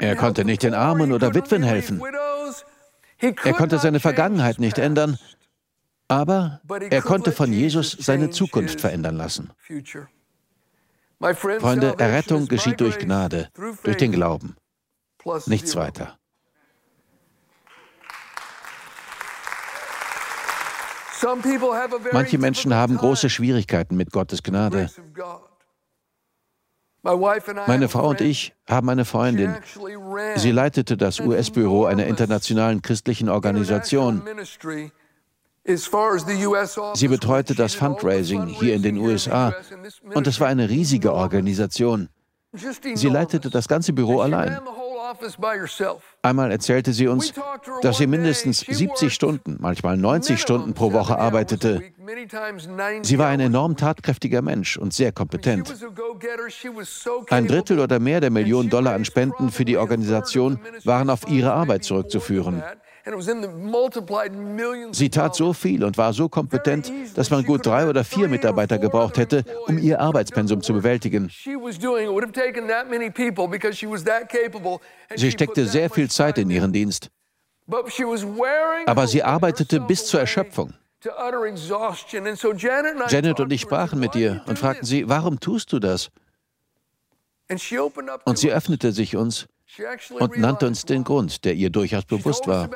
Er 0.00 0.16
konnte 0.16 0.44
nicht 0.44 0.62
den 0.62 0.74
Armen 0.74 1.12
oder 1.12 1.34
Witwen 1.34 1.62
helfen. 1.62 2.02
Er 3.20 3.52
konnte 3.54 3.78
seine 3.78 4.00
Vergangenheit 4.00 4.58
nicht 4.58 4.78
ändern, 4.78 5.18
aber 6.08 6.60
er 6.90 7.02
konnte 7.02 7.32
von 7.32 7.52
Jesus 7.52 7.92
seine 7.92 8.30
Zukunft 8.30 8.80
verändern 8.80 9.16
lassen. 9.16 9.52
Freunde, 11.20 11.94
Errettung 11.98 12.48
geschieht 12.48 12.80
durch 12.80 12.98
Gnade, 12.98 13.50
durch 13.84 13.96
den 13.96 14.12
Glauben. 14.12 14.56
Nichts 15.46 15.76
weiter. 15.76 16.18
Manche 22.12 22.38
Menschen 22.38 22.74
haben 22.74 22.96
große 22.96 23.30
Schwierigkeiten 23.30 23.96
mit 23.96 24.12
Gottes 24.12 24.42
Gnade. 24.42 24.90
Meine 27.02 27.88
Frau 27.88 28.10
und 28.10 28.20
ich 28.20 28.54
haben 28.68 28.88
eine 28.90 29.04
Freundin. 29.04 29.56
Sie 30.36 30.50
leitete 30.50 30.96
das 30.96 31.20
US-Büro 31.20 31.84
einer 31.84 32.06
internationalen 32.06 32.82
christlichen 32.82 33.28
Organisation. 33.28 34.22
Sie 36.94 37.08
betreute 37.08 37.54
das 37.54 37.74
Fundraising 37.74 38.46
hier 38.46 38.74
in 38.74 38.82
den 38.82 38.98
USA 38.98 39.54
und 40.14 40.26
es 40.26 40.40
war 40.40 40.48
eine 40.48 40.68
riesige 40.68 41.12
Organisation. 41.12 42.08
Sie 42.52 43.08
leitete 43.08 43.48
das 43.48 43.68
ganze 43.68 43.92
Büro 43.92 44.20
allein. 44.20 44.58
Einmal 46.22 46.50
erzählte 46.50 46.92
sie 46.92 47.08
uns, 47.08 47.32
dass 47.82 47.98
sie 47.98 48.06
mindestens 48.06 48.60
70 48.60 49.12
Stunden, 49.12 49.56
manchmal 49.60 49.96
90 49.96 50.40
Stunden 50.40 50.74
pro 50.74 50.92
Woche 50.92 51.18
arbeitete. 51.18 51.82
Sie 53.02 53.18
war 53.18 53.28
ein 53.28 53.40
enorm 53.40 53.76
tatkräftiger 53.76 54.42
Mensch 54.42 54.76
und 54.76 54.92
sehr 54.92 55.12
kompetent. 55.12 55.74
Ein 57.30 57.46
Drittel 57.46 57.80
oder 57.80 57.98
mehr 57.98 58.20
der 58.20 58.30
Millionen 58.30 58.70
Dollar 58.70 58.94
an 58.94 59.04
Spenden 59.04 59.50
für 59.50 59.64
die 59.64 59.76
Organisation 59.76 60.58
waren 60.84 61.10
auf 61.10 61.28
ihre 61.28 61.52
Arbeit 61.52 61.84
zurückzuführen. 61.84 62.62
Sie 64.92 65.10
tat 65.10 65.34
so 65.34 65.52
viel 65.52 65.84
und 65.84 65.96
war 65.96 66.12
so 66.12 66.28
kompetent, 66.28 66.92
dass 67.14 67.30
man 67.30 67.44
gut 67.44 67.64
drei 67.64 67.88
oder 67.88 68.04
vier 68.04 68.28
Mitarbeiter 68.28 68.78
gebraucht 68.78 69.16
hätte, 69.16 69.44
um 69.66 69.78
ihr 69.78 70.00
Arbeitspensum 70.00 70.60
zu 70.62 70.72
bewältigen. 70.74 71.30
Sie 75.16 75.30
steckte 75.30 75.66
sehr 75.66 75.90
viel 75.90 76.10
Zeit 76.10 76.38
in 76.38 76.50
ihren 76.50 76.72
Dienst. 76.72 77.10
Aber 78.86 79.06
sie 79.06 79.22
arbeitete 79.22 79.80
bis 79.80 80.06
zur 80.06 80.20
Erschöpfung. 80.20 80.74
Janet 83.08 83.40
und 83.40 83.52
ich 83.52 83.60
sprachen 83.62 84.00
mit 84.00 84.14
ihr 84.14 84.42
und 84.46 84.58
fragten 84.58 84.84
sie, 84.84 85.08
warum 85.08 85.40
tust 85.40 85.72
du 85.72 85.78
das? 85.78 86.10
Und 88.24 88.38
sie 88.38 88.52
öffnete 88.52 88.92
sich 88.92 89.16
uns 89.16 89.46
und 90.18 90.38
nannte 90.38 90.66
uns 90.66 90.84
den 90.84 91.04
Grund, 91.04 91.44
der 91.44 91.54
ihr 91.54 91.70
durchaus 91.70 92.04
bewusst 92.04 92.46
war. 92.46 92.68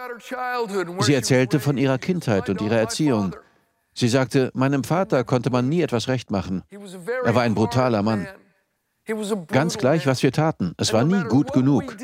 Sie 1.00 1.14
erzählte 1.14 1.60
von 1.60 1.76
ihrer 1.76 1.98
Kindheit 1.98 2.48
und 2.48 2.60
ihrer 2.60 2.78
Erziehung. 2.78 3.34
Sie 3.94 4.08
sagte, 4.08 4.50
meinem 4.54 4.82
Vater 4.84 5.24
konnte 5.24 5.50
man 5.50 5.68
nie 5.68 5.82
etwas 5.82 6.08
recht 6.08 6.30
machen. 6.30 6.62
Er 7.24 7.34
war 7.34 7.42
ein 7.42 7.54
brutaler 7.54 8.02
Mann. 8.02 8.26
Ganz 9.48 9.76
gleich, 9.76 10.06
was 10.06 10.22
wir 10.22 10.32
taten, 10.32 10.74
es 10.78 10.92
war 10.92 11.04
nie 11.04 11.22
gut 11.24 11.52
genug. 11.52 11.96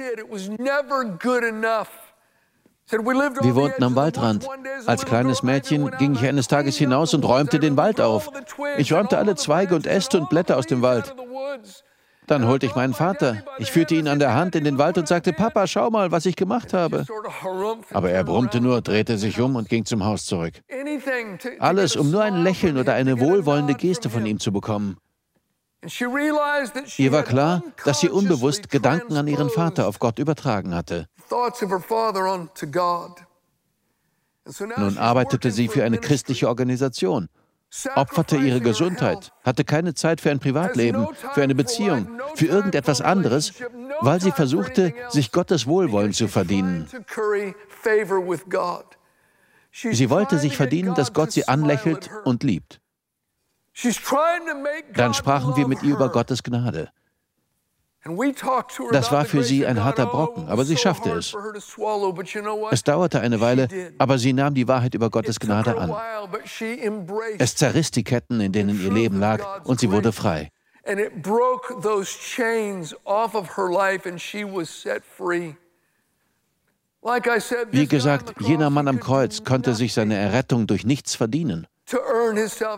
Wir 2.91 3.55
wohnten 3.55 3.85
am 3.85 3.97
Waldrand. 3.97 4.49
Als 4.87 5.07
kleines 5.07 5.43
Mädchen 5.43 5.91
ging 5.93 6.15
ich 6.15 6.27
eines 6.27 6.49
Tages 6.49 6.77
hinaus 6.77 7.15
und 7.15 7.25
räumte 7.25 7.59
den 7.59 7.77
Wald 7.77 8.01
auf. 8.01 8.29
Ich 8.77 8.93
räumte 8.93 9.17
alle 9.19 9.37
Zweige 9.37 9.75
und 9.77 9.87
Äste 9.87 10.19
und 10.19 10.29
Blätter 10.29 10.57
aus 10.57 10.67
dem 10.67 10.83
Wald. 10.83 11.15
Dann 12.31 12.47
holte 12.47 12.65
ich 12.65 12.77
meinen 12.77 12.95
Vater. 12.95 13.43
Ich 13.59 13.73
führte 13.73 13.97
ihn 13.97 14.07
an 14.07 14.21
der 14.21 14.35
Hand 14.35 14.55
in 14.55 14.63
den 14.63 14.79
Wald 14.79 14.97
und 14.99 15.09
sagte, 15.09 15.33
Papa, 15.33 15.67
schau 15.67 15.91
mal, 15.91 16.13
was 16.13 16.27
ich 16.27 16.37
gemacht 16.37 16.73
habe. 16.73 17.05
Aber 17.93 18.11
er 18.13 18.23
brummte 18.23 18.61
nur, 18.61 18.83
drehte 18.83 19.19
sich 19.19 19.41
um 19.41 19.57
und 19.57 19.69
ging 19.69 19.85
zum 19.85 20.05
Haus 20.05 20.27
zurück. 20.27 20.55
Alles, 21.59 21.97
um 21.97 22.13
nur 22.13 22.23
ein 22.23 22.45
Lächeln 22.45 22.79
oder 22.79 22.95
eine 22.95 23.19
wohlwollende 23.19 23.75
Geste 23.75 24.11
von 24.11 24.25
ihm 24.27 24.39
zu 24.39 24.53
bekommen. 24.53 24.97
Ihr 26.99 27.11
war 27.11 27.25
klar, 27.25 27.65
dass 27.85 27.99
sie 27.99 28.09
unbewusst 28.09 28.71
Gedanken 28.71 29.17
an 29.17 29.27
ihren 29.27 29.51
Vater 29.51 29.89
auf 29.89 29.99
Gott 29.99 30.21
übertragen 30.21 30.73
hatte. 30.73 31.09
Nun 34.77 34.99
arbeitete 34.99 35.51
sie 35.51 35.67
für 35.67 35.83
eine 35.83 35.99
christliche 35.99 36.47
Organisation, 36.47 37.29
opferte 37.95 38.37
ihre 38.37 38.61
Gesundheit, 38.61 39.33
hatte 39.45 39.65
keine 39.65 39.95
Zeit 39.95 40.21
für 40.21 40.31
ein 40.31 40.41
Privatleben, 40.41 41.07
für 41.35 41.43
eine 41.43 41.55
Beziehung, 41.55 42.21
für 42.35 42.47
irgendetwas 42.47 43.01
anderes, 43.01 43.53
weil 44.01 44.21
sie 44.21 44.33
versuchte, 44.33 44.93
sich 45.09 45.33
Gottes 45.33 45.67
Wohlwollen 45.67 46.13
zu 46.13 46.29
verdienen. 46.29 46.89
Sie 49.73 50.11
wollte 50.11 50.39
sich 50.39 50.57
verdienen, 50.57 50.95
dass 50.95 51.13
Gott 51.13 51.33
sie 51.33 51.47
anlächelt 51.47 52.11
und 52.25 52.43
liebt. 52.43 52.81
Dann 54.95 55.15
sprachen 55.15 55.57
wir 55.57 55.69
mit 55.69 55.83
ihr 55.83 55.95
über 55.95 56.11
Gottes 56.11 56.43
Gnade. 56.43 56.91
Das 58.93 59.13
war 59.13 59.27
für 59.27 59.43
sie 59.43 59.67
ein 59.67 59.85
harter 59.85 60.07
Brocken, 60.07 60.49
aber 60.49 60.65
sie 60.65 60.77
schaffte 60.77 61.11
es. 61.11 61.37
Es 62.71 62.83
dauerte 62.83 63.21
eine 63.21 63.41
Weile, 63.41 63.69
aber 63.99 64.19
sie 64.19 64.33
nahm 64.33 64.55
die 64.55 64.67
Wahrheit 64.67 64.95
über 64.95 65.11
Gottes 65.11 65.39
Gnade 65.39 65.77
an. 65.77 65.95
Es 67.39 67.57
zerriss 67.57 67.91
die 67.91 68.05
Ketten, 68.05 68.41
in 68.41 68.53
denen 68.53 68.83
ihr 68.83 68.91
Leben 68.91 69.21
lag, 69.21 69.65
und 69.65 69.81
sie 69.81 69.91
wurde 69.91 70.13
frei. 70.13 70.51
Wie 77.71 77.87
gesagt, 77.87 78.35
jener 78.41 78.71
Mann 78.71 78.89
am 78.89 79.01
Kreuz 79.01 79.45
konnte 79.45 79.75
sich 79.75 79.93
seine 79.93 80.17
Errettung 80.17 80.67
durch 80.67 80.85
nichts 80.87 81.15
verdienen. 81.15 81.67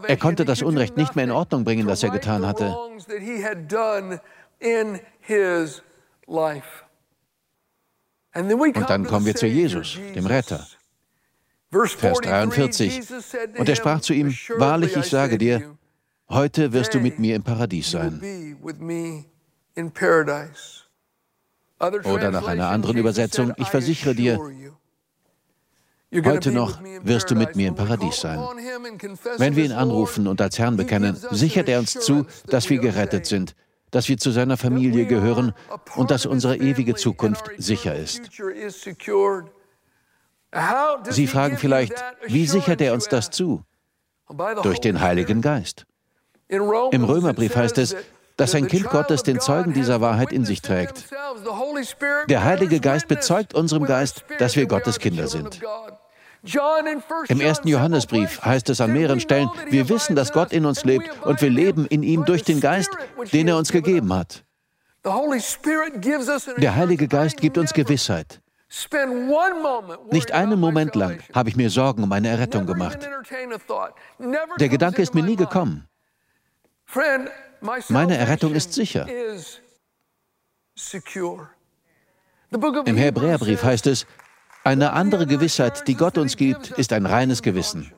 Er 0.09 0.17
konnte 0.17 0.45
das 0.45 0.63
Unrecht 0.63 0.97
nicht 0.97 1.15
mehr 1.15 1.25
in 1.25 1.31
Ordnung 1.31 1.65
bringen, 1.65 1.87
das 1.87 2.03
er 2.03 2.11
getan 2.11 2.47
hatte. 2.47 2.75
Und 8.35 8.91
dann 8.91 9.05
kommen 9.05 9.27
wir 9.27 9.35
zu 9.35 9.47
Jesus, 9.47 9.99
dem 10.15 10.27
Retter. 10.27 10.67
Vers 11.71 12.19
43. 12.21 13.03
Und 13.59 13.69
er 13.69 13.77
sprach 13.77 14.01
zu 14.01 14.13
ihm, 14.13 14.35
Wahrlich, 14.57 14.97
ich 14.97 15.07
sage 15.07 15.39
dir, 15.39 15.77
heute 16.29 16.73
wirst 16.73 16.95
du 16.95 17.01
mit 17.01 17.19
mir 17.19 17.37
im 17.37 17.43
Paradies 17.43 17.91
sein. 17.91 18.57
Oder 21.81 22.31
nach 22.31 22.47
einer 22.47 22.69
anderen 22.69 22.97
Übersetzung, 22.97 23.53
ich 23.57 23.69
versichere 23.69 24.15
dir, 24.15 24.39
Heute 26.25 26.53
noch 26.53 26.79
wirst 27.03 27.31
du 27.31 27.35
mit 27.35 27.57
mir 27.57 27.69
im 27.69 27.75
Paradies 27.75 28.21
sein. 28.21 28.39
Wenn 29.39 29.57
wir 29.57 29.65
ihn 29.65 29.73
anrufen 29.73 30.27
und 30.27 30.43
als 30.43 30.59
Herrn 30.59 30.77
bekennen, 30.77 31.17
sichert 31.31 31.71
er 31.71 31.79
uns 31.79 31.93
zu, 31.93 32.27
dass 32.49 32.69
wir 32.69 32.79
gerettet 32.81 33.25
sind, 33.25 33.57
dass 33.93 34.09
wir 34.09 34.19
zu 34.19 34.33
seiner 34.33 34.57
Familie 34.57 35.07
gehören 35.07 35.53
und 35.95 36.11
dass 36.11 36.27
unsere 36.27 36.57
ewige 36.57 36.97
Zukunft 36.97 37.45
sicher 37.59 37.95
ist. 37.95 38.23
Sie 41.09 41.27
fragen 41.29 41.57
vielleicht, 41.57 41.95
wie 42.27 42.47
sichert 42.47 42.81
er 42.81 42.95
uns 42.95 43.07
das 43.07 43.31
zu? 43.31 43.63
Durch 44.63 44.81
den 44.81 45.01
Heiligen 45.01 45.41
Geist. 45.41 45.87
Im 46.49 47.05
Römerbrief 47.05 47.55
heißt 47.55 47.79
es, 47.79 47.95
dass 48.37 48.55
ein 48.55 48.67
Kind 48.67 48.89
Gottes 48.89 49.23
den 49.23 49.41
Zeugen 49.41 49.73
dieser 49.75 50.01
Wahrheit 50.01 50.33
in 50.33 50.45
sich 50.45 50.63
trägt. 50.63 51.05
Der 52.29 52.45
Heilige 52.45 52.81
Geist 52.81 53.09
bezeugt 53.09 53.55
unserem 53.55 53.85
Geist, 53.85 54.25
dass 54.39 54.57
wir 54.57 54.67
Gottes 54.67 54.99
Kinder 54.99 55.29
sind. 55.29 55.61
Im 57.29 57.41
ersten 57.41 57.69
Johannesbrief 57.69 58.43
heißt 58.45 58.69
es 58.71 58.81
an 58.81 58.93
mehreren 58.93 59.21
Stellen, 59.21 59.49
wir 59.71 59.89
wissen, 59.89 60.17
dass 60.17 60.33
Gott 60.33 60.53
in 60.53 60.67
uns 60.67 60.85
lebt 60.85 61.09
und 61.23 61.41
wir 61.41 61.51
leben 61.51 61.87
in 61.87 62.03
ihm 62.03 62.25
durch 62.25 62.43
den 62.43 62.61
Geist, 62.61 62.91
den 63.33 63.47
er 63.47 63.57
uns 63.57 63.71
gegeben 63.71 64.13
hat. 64.13 64.45
Der 65.05 66.75
Heilige 66.75 67.09
Geist 67.09 67.37
gibt 67.37 67.59
uns 67.59 67.73
Gewissheit. 67.73 68.41
Nicht 70.11 70.33
einen 70.33 70.59
Moment 70.59 70.95
lang 70.95 71.21
habe 71.35 71.49
ich 71.49 71.57
mir 71.57 71.71
Sorgen 71.71 72.03
um 72.03 72.09
meine 72.09 72.29
Errettung 72.29 72.67
gemacht. 72.67 72.99
Der 74.59 74.69
Gedanke 74.69 75.03
ist 75.03 75.15
mir 75.15 75.23
nie 75.23 75.37
gekommen. 75.37 75.87
Meine 77.89 78.17
Errettung 78.17 78.55
ist 78.55 78.73
sicher. 78.73 79.07
Im 82.85 82.97
Hebräerbrief 82.97 83.63
heißt 83.63 83.87
es, 83.87 84.07
eine 84.65 84.93
andere 84.93 85.27
Gewissheit, 85.27 85.87
die 85.89 85.95
Gott 85.95 86.19
uns 86.19 86.37
gibt, 86.37 86.71
ist 86.71 86.93
ein 86.93 87.07
reines 87.07 87.43
Gewissen. 87.43 87.93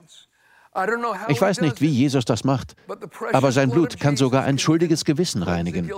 Ich 1.28 1.40
weiß 1.40 1.60
nicht, 1.60 1.80
wie 1.80 1.88
Jesus 1.88 2.24
das 2.24 2.42
macht, 2.42 2.74
aber 3.32 3.52
sein 3.52 3.70
Blut 3.70 4.00
kann 4.00 4.16
sogar 4.16 4.42
ein 4.44 4.58
schuldiges 4.58 5.04
Gewissen 5.04 5.44
reinigen. 5.44 5.90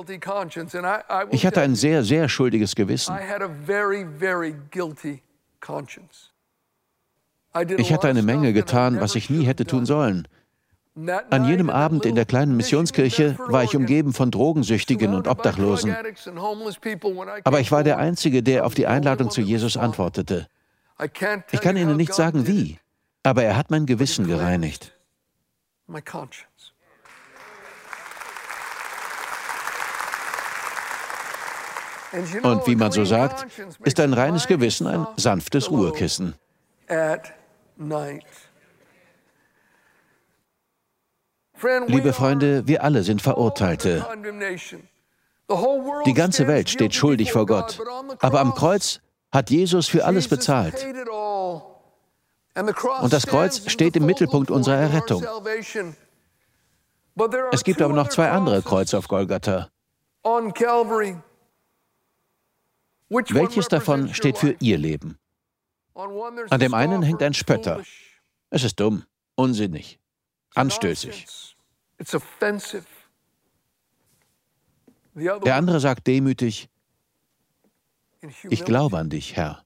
Ich 1.31 1.47
hatte 1.47 1.63
ein 1.63 1.75
sehr, 1.75 2.05
sehr 2.05 2.29
schuldiges 2.29 2.75
Gewissen. 2.75 3.17
Ich 7.79 7.93
hatte 7.93 8.09
eine 8.09 8.23
Menge 8.23 8.53
getan, 8.53 9.01
was 9.01 9.15
ich 9.15 9.31
nie 9.31 9.47
hätte 9.47 9.65
tun 9.65 9.87
sollen. 9.87 10.29
An 11.31 11.45
jenem 11.47 11.71
Abend 11.71 12.05
in 12.05 12.15
der 12.15 12.25
kleinen 12.25 12.57
Missionskirche 12.57 13.39
war 13.49 13.65
ich 13.65 13.77
umgeben 13.77 14.13
von 14.13 14.31
Drogensüchtigen 14.31 15.15
und 15.15 15.29
Obdachlosen. 15.29 15.95
Aber 17.45 17.61
ich 17.61 17.73
war 17.73 17.85
der 17.85 17.99
Einzige, 17.99 18.43
der 18.43 18.67
auf 18.67 18.75
die 18.75 18.87
Einladung 18.87 19.31
zu 19.31 19.41
Jesus 19.41 19.77
antwortete. 19.77 20.49
Ich 20.99 21.61
kann 21.61 21.77
Ihnen 21.77 21.97
nicht 21.97 22.15
sagen, 22.15 22.47
wie, 22.47 22.79
aber 23.23 23.43
er 23.43 23.57
hat 23.57 23.71
mein 23.71 23.87
Gewissen 23.87 24.27
gereinigt. 24.27 24.93
Und 32.43 32.67
wie 32.67 32.77
man 32.77 32.93
so 32.93 33.05
sagt, 33.05 33.47
ist 33.85 34.01
ein 34.01 34.13
reines 34.15 34.47
Gewissen 34.47 34.87
ein 34.87 35.07
sanftes 35.17 35.71
Ruhekissen. 35.71 36.35
Liebe 41.87 42.13
Freunde, 42.13 42.67
wir 42.67 42.83
alle 42.83 43.03
sind 43.03 43.21
Verurteilte. 43.23 44.07
Die 46.07 46.15
ganze 46.15 46.47
Welt 46.47 46.71
steht 46.71 46.95
schuldig 46.95 47.33
vor 47.33 47.47
Gott. 47.47 47.81
Aber 48.21 48.41
am 48.41 48.55
Kreuz 48.55 49.01
hat 49.33 49.51
Jesus 49.51 49.89
für 49.89 50.05
alles 50.05 50.29
bezahlt. 50.29 50.75
Und 53.03 53.13
das 53.13 53.27
Kreuz 53.27 53.71
steht 53.71 53.97
im 53.97 54.07
Mittelpunkt 54.07 54.51
unserer 54.51 54.77
Errettung. 54.77 55.25
Es 57.53 57.65
gibt 57.65 57.83
aber 57.83 57.95
noch 57.95 58.09
zwei 58.09 58.31
andere 58.31 58.63
Kreuze 58.63 58.99
auf 58.99 59.09
Golgatha. 59.09 59.71
Welches 63.09 63.69
davon 63.69 64.15
steht 64.15 64.39
für 64.39 64.57
Ihr 64.61 64.79
Leben? 64.79 65.19
An 65.95 66.61
dem 66.61 66.75
einen 66.75 67.03
hängt 67.03 67.23
ein 67.23 67.35
Spötter. 67.35 67.83
Es 68.51 68.65
ist 68.65 68.79
dumm, 68.81 69.05
unsinnig, 69.35 69.99
anstößig. 70.55 71.27
Der 75.15 75.55
andere 75.55 75.81
sagt 75.81 76.07
demütig, 76.07 76.69
ich 78.49 78.65
glaube 78.65 78.99
an 78.99 79.11
dich, 79.11 79.37
Herr. 79.37 79.65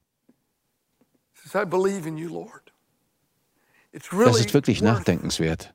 Das 3.92 4.40
ist 4.40 4.54
wirklich 4.54 4.82
nachdenkenswert. 4.82 5.74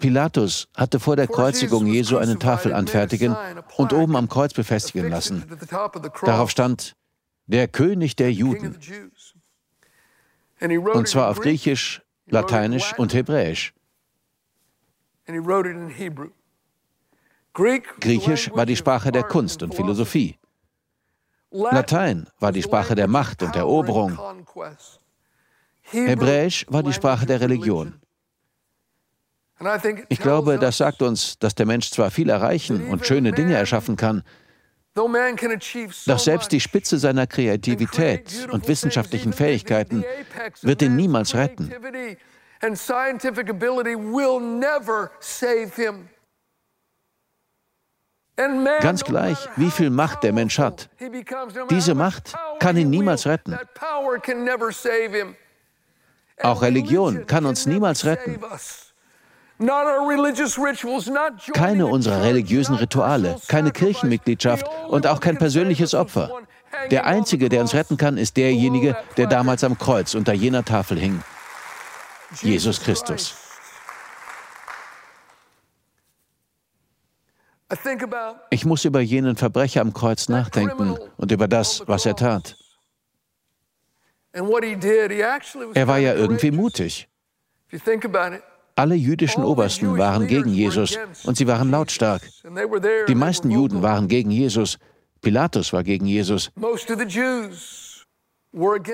Pilatus 0.00 0.68
hatte 0.76 1.00
vor 1.00 1.16
der 1.16 1.26
Kreuzigung 1.28 1.86
Jesu 1.86 2.16
eine 2.18 2.38
Tafel 2.38 2.74
anfertigen 2.74 3.36
und 3.76 3.92
oben 3.92 4.16
am 4.16 4.28
Kreuz 4.28 4.52
befestigen 4.52 5.08
lassen. 5.08 5.44
Darauf 6.22 6.50
stand, 6.50 6.96
der 7.46 7.68
König 7.68 8.16
der 8.16 8.32
Juden. 8.32 8.78
Und 10.60 11.08
zwar 11.08 11.30
auf 11.30 11.40
Griechisch, 11.40 12.02
Lateinisch 12.26 12.94
und 12.98 13.14
Hebräisch. 13.14 13.74
Griechisch 17.54 18.50
war 18.54 18.66
die 18.66 18.76
Sprache 18.76 19.12
der 19.12 19.24
Kunst 19.24 19.62
und 19.62 19.74
Philosophie. 19.74 20.38
Latein 21.50 22.26
war 22.40 22.52
die 22.52 22.62
Sprache 22.62 22.94
der 22.94 23.08
Macht 23.08 23.42
und 23.42 23.54
Eroberung. 23.54 24.18
Hebräisch 25.82 26.64
war 26.68 26.82
die 26.82 26.92
Sprache 26.92 27.26
der 27.26 27.40
Religion. 27.40 28.00
Ich 30.08 30.18
glaube, 30.18 30.58
das 30.58 30.78
sagt 30.78 31.02
uns, 31.02 31.38
dass 31.38 31.54
der 31.54 31.66
Mensch 31.66 31.90
zwar 31.90 32.10
viel 32.10 32.30
erreichen 32.30 32.88
und 32.88 33.06
schöne 33.06 33.32
Dinge 33.32 33.54
erschaffen 33.54 33.96
kann, 33.96 34.24
doch 34.94 36.18
selbst 36.18 36.52
die 36.52 36.60
Spitze 36.60 36.98
seiner 36.98 37.26
Kreativität 37.26 38.48
und 38.50 38.68
wissenschaftlichen 38.68 39.32
Fähigkeiten 39.32 40.04
wird 40.60 40.82
ihn 40.82 40.96
niemals 40.96 41.34
retten. 41.34 41.72
Ganz 48.80 49.04
gleich, 49.04 49.38
wie 49.56 49.70
viel 49.70 49.90
Macht 49.90 50.22
der 50.22 50.32
Mensch 50.32 50.58
hat. 50.58 50.88
Diese 51.70 51.94
Macht 51.94 52.34
kann 52.58 52.76
ihn 52.76 52.90
niemals 52.90 53.26
retten. 53.26 53.58
Auch 56.42 56.62
Religion 56.62 57.26
kann 57.26 57.44
uns 57.44 57.66
niemals 57.66 58.04
retten. 58.04 58.40
Keine 61.52 61.86
unserer 61.86 62.22
religiösen 62.22 62.74
Rituale, 62.74 63.36
keine 63.48 63.70
Kirchenmitgliedschaft 63.70 64.66
und 64.88 65.06
auch 65.06 65.20
kein 65.20 65.38
persönliches 65.38 65.94
Opfer. 65.94 66.30
Der 66.90 67.06
Einzige, 67.06 67.48
der 67.48 67.60
uns 67.60 67.74
retten 67.74 67.96
kann, 67.96 68.16
ist 68.16 68.36
derjenige, 68.36 68.96
der 69.16 69.26
damals 69.26 69.62
am 69.62 69.78
Kreuz 69.78 70.14
unter 70.14 70.32
jener 70.32 70.64
Tafel 70.64 70.98
hing. 70.98 71.22
Jesus 72.40 72.80
Christus. 72.80 73.36
Ich 78.50 78.64
muss 78.64 78.84
über 78.84 79.00
jenen 79.00 79.36
Verbrecher 79.36 79.80
am 79.80 79.92
Kreuz 79.92 80.28
nachdenken 80.28 80.96
und 81.16 81.32
über 81.32 81.48
das, 81.48 81.82
was 81.86 82.06
er 82.06 82.16
tat. 82.16 82.56
Er 84.32 85.88
war 85.88 85.98
ja 85.98 86.14
irgendwie 86.14 86.50
mutig. 86.50 87.08
Alle 88.74 88.94
jüdischen 88.94 89.44
Obersten 89.44 89.98
waren 89.98 90.26
gegen 90.26 90.50
Jesus 90.50 90.98
und 91.24 91.36
sie 91.36 91.46
waren 91.46 91.70
lautstark. 91.70 92.22
Die 93.08 93.14
meisten 93.14 93.50
Juden 93.50 93.82
waren 93.82 94.08
gegen 94.08 94.30
Jesus. 94.30 94.78
Pilatus 95.20 95.72
war 95.72 95.82
gegen 95.82 96.06
Jesus. 96.06 96.50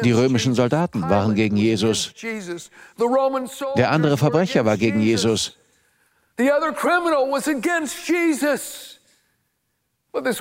Die 0.03 0.13
römischen 0.13 0.55
Soldaten 0.55 1.03
waren 1.03 1.35
gegen 1.35 1.57
Jesus. 1.57 2.13
Der 3.77 3.91
andere 3.91 4.17
Verbrecher 4.17 4.65
war 4.65 4.77
gegen 4.77 5.01
Jesus. 5.01 5.57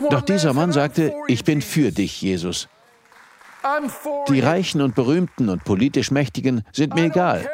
Doch 0.10 0.22
dieser 0.22 0.54
Mann 0.54 0.72
sagte, 0.72 1.14
ich 1.28 1.44
bin 1.44 1.62
für 1.62 1.92
dich, 1.92 2.22
Jesus. 2.22 2.68
Die 4.30 4.40
Reichen 4.40 4.82
und 4.82 4.96
Berühmten 4.96 5.50
und 5.50 5.64
politisch 5.64 6.12
Mächtigen 6.12 6.64
sind 6.72 6.94
mir 6.94 7.06
egal. 7.06 7.50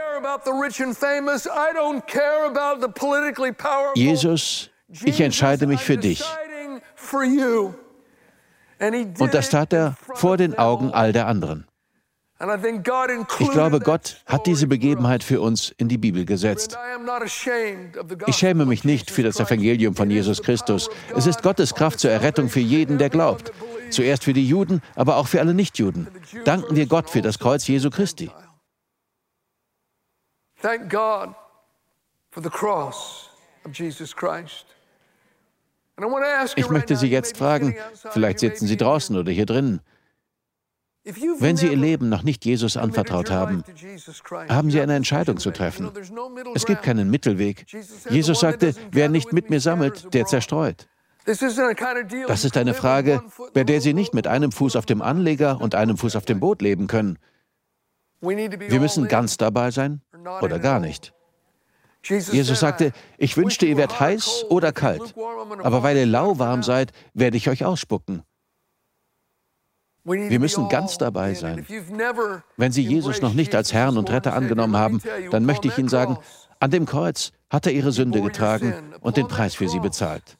Jesus, 3.95 4.69
ich 5.03 5.21
entscheide 5.21 5.67
mich 5.67 5.81
für 5.81 5.97
dich. 5.97 6.23
Und 9.19 9.33
das 9.33 9.49
tat 9.49 9.73
er 9.73 9.95
vor 10.13 10.37
den 10.37 10.57
Augen 10.57 10.91
all 10.91 11.13
der 11.13 11.27
anderen. 11.27 11.67
Ich 13.39 13.51
glaube, 13.51 13.79
Gott 13.79 14.17
hat 14.25 14.45
diese 14.45 14.67
Begebenheit 14.67 15.23
für 15.23 15.39
uns 15.39 15.73
in 15.77 15.87
die 15.87 15.97
Bibel 15.97 16.25
gesetzt. 16.25 16.77
Ich 18.27 18.35
schäme 18.35 18.65
mich 18.65 18.83
nicht 18.83 19.11
für 19.11 19.23
das 19.23 19.39
Evangelium 19.39 19.95
von 19.95 20.09
Jesus 20.09 20.41
Christus. 20.41 20.89
Es 21.15 21.25
ist 21.25 21.41
Gottes 21.41 21.73
Kraft 21.73 21.99
zur 21.99 22.11
Errettung 22.11 22.49
für 22.49 22.59
jeden, 22.59 22.97
der 22.97 23.09
glaubt. 23.09 23.53
Zuerst 23.91 24.23
für 24.25 24.33
die 24.33 24.47
Juden, 24.47 24.81
aber 24.95 25.17
auch 25.17 25.27
für 25.27 25.39
alle 25.39 25.53
Nichtjuden. 25.53 26.07
Danken 26.43 26.75
wir 26.75 26.85
Gott 26.87 27.09
für 27.09 27.21
das 27.21 27.39
Kreuz 27.39 27.67
Jesu 27.67 27.89
Christi. 27.89 28.29
Thank 30.61 30.89
God 30.89 31.35
for 32.31 32.41
the 32.43 32.49
cross 32.49 33.29
of 33.65 33.73
Jesus 33.73 34.15
Christ. 34.15 34.65
Ich 36.55 36.69
möchte 36.69 36.95
Sie 36.95 37.07
jetzt 37.07 37.37
fragen, 37.37 37.75
vielleicht 38.11 38.39
sitzen 38.39 38.65
Sie 38.65 38.77
draußen 38.77 39.15
oder 39.15 39.31
hier 39.31 39.45
drinnen. 39.45 39.81
Wenn 41.05 41.57
Sie 41.57 41.67
Ihr 41.67 41.77
Leben 41.77 42.07
noch 42.07 42.23
nicht 42.23 42.45
Jesus 42.45 42.77
anvertraut 42.77 43.29
haben, 43.29 43.63
haben 44.47 44.71
Sie 44.71 44.79
eine 44.79 44.95
Entscheidung 44.95 45.37
zu 45.37 45.51
treffen. 45.51 45.91
Es 46.55 46.65
gibt 46.65 46.83
keinen 46.83 47.09
Mittelweg. 47.09 47.65
Jesus 48.09 48.39
sagte, 48.39 48.73
wer 48.91 49.09
nicht 49.09 49.33
mit 49.33 49.49
mir 49.49 49.59
sammelt, 49.59 50.13
der 50.13 50.25
zerstreut. 50.25 50.87
Das 51.25 51.41
ist 51.41 52.57
eine 52.57 52.73
Frage, 52.73 53.21
bei 53.53 53.63
der 53.63 53.81
Sie 53.81 53.93
nicht 53.93 54.13
mit 54.13 54.27
einem 54.27 54.51
Fuß 54.51 54.75
auf 54.75 54.85
dem 54.85 55.01
Anleger 55.01 55.59
und 55.59 55.75
einem 55.75 55.97
Fuß 55.97 56.15
auf 56.15 56.25
dem 56.25 56.39
Boot 56.39 56.61
leben 56.61 56.87
können. 56.87 57.17
Wir 58.21 58.79
müssen 58.79 59.07
ganz 59.09 59.35
dabei 59.35 59.71
sein 59.71 60.01
oder 60.41 60.59
gar 60.59 60.79
nicht. 60.79 61.13
Jesus 62.05 62.59
sagte, 62.59 62.91
ich 63.17 63.35
wünschte, 63.37 63.65
ihr 63.65 63.77
werdet 63.77 63.99
heiß 63.99 64.45
oder 64.49 64.71
kalt, 64.71 65.15
aber 65.63 65.83
weil 65.83 65.97
ihr 65.97 66.05
lauwarm 66.05 66.63
seid, 66.63 66.91
werde 67.13 67.37
ich 67.37 67.49
euch 67.49 67.63
ausspucken. 67.63 68.23
Wir 70.05 70.39
müssen 70.39 70.67
ganz 70.67 70.97
dabei 70.97 71.33
sein. 71.33 71.65
Wenn 72.57 72.71
Sie 72.71 72.83
Jesus 72.83 73.21
noch 73.21 73.33
nicht 73.33 73.55
als 73.55 73.71
Herrn 73.71 73.97
und 73.97 74.09
Retter 74.09 74.33
angenommen 74.33 74.75
haben, 74.75 75.01
dann 75.31 75.45
möchte 75.45 75.67
ich 75.69 75.77
Ihnen 75.77 75.89
sagen, 75.89 76.17
an 76.59 76.71
dem 76.71 76.85
Kreuz 76.85 77.31
hat 77.49 77.65
er 77.65 77.71
Ihre 77.71 77.91
Sünde 77.91 78.21
getragen 78.21 78.93
und 78.99 79.17
den 79.17 79.27
Preis 79.27 79.55
für 79.55 79.69
Sie 79.69 79.79
bezahlt. 79.79 80.37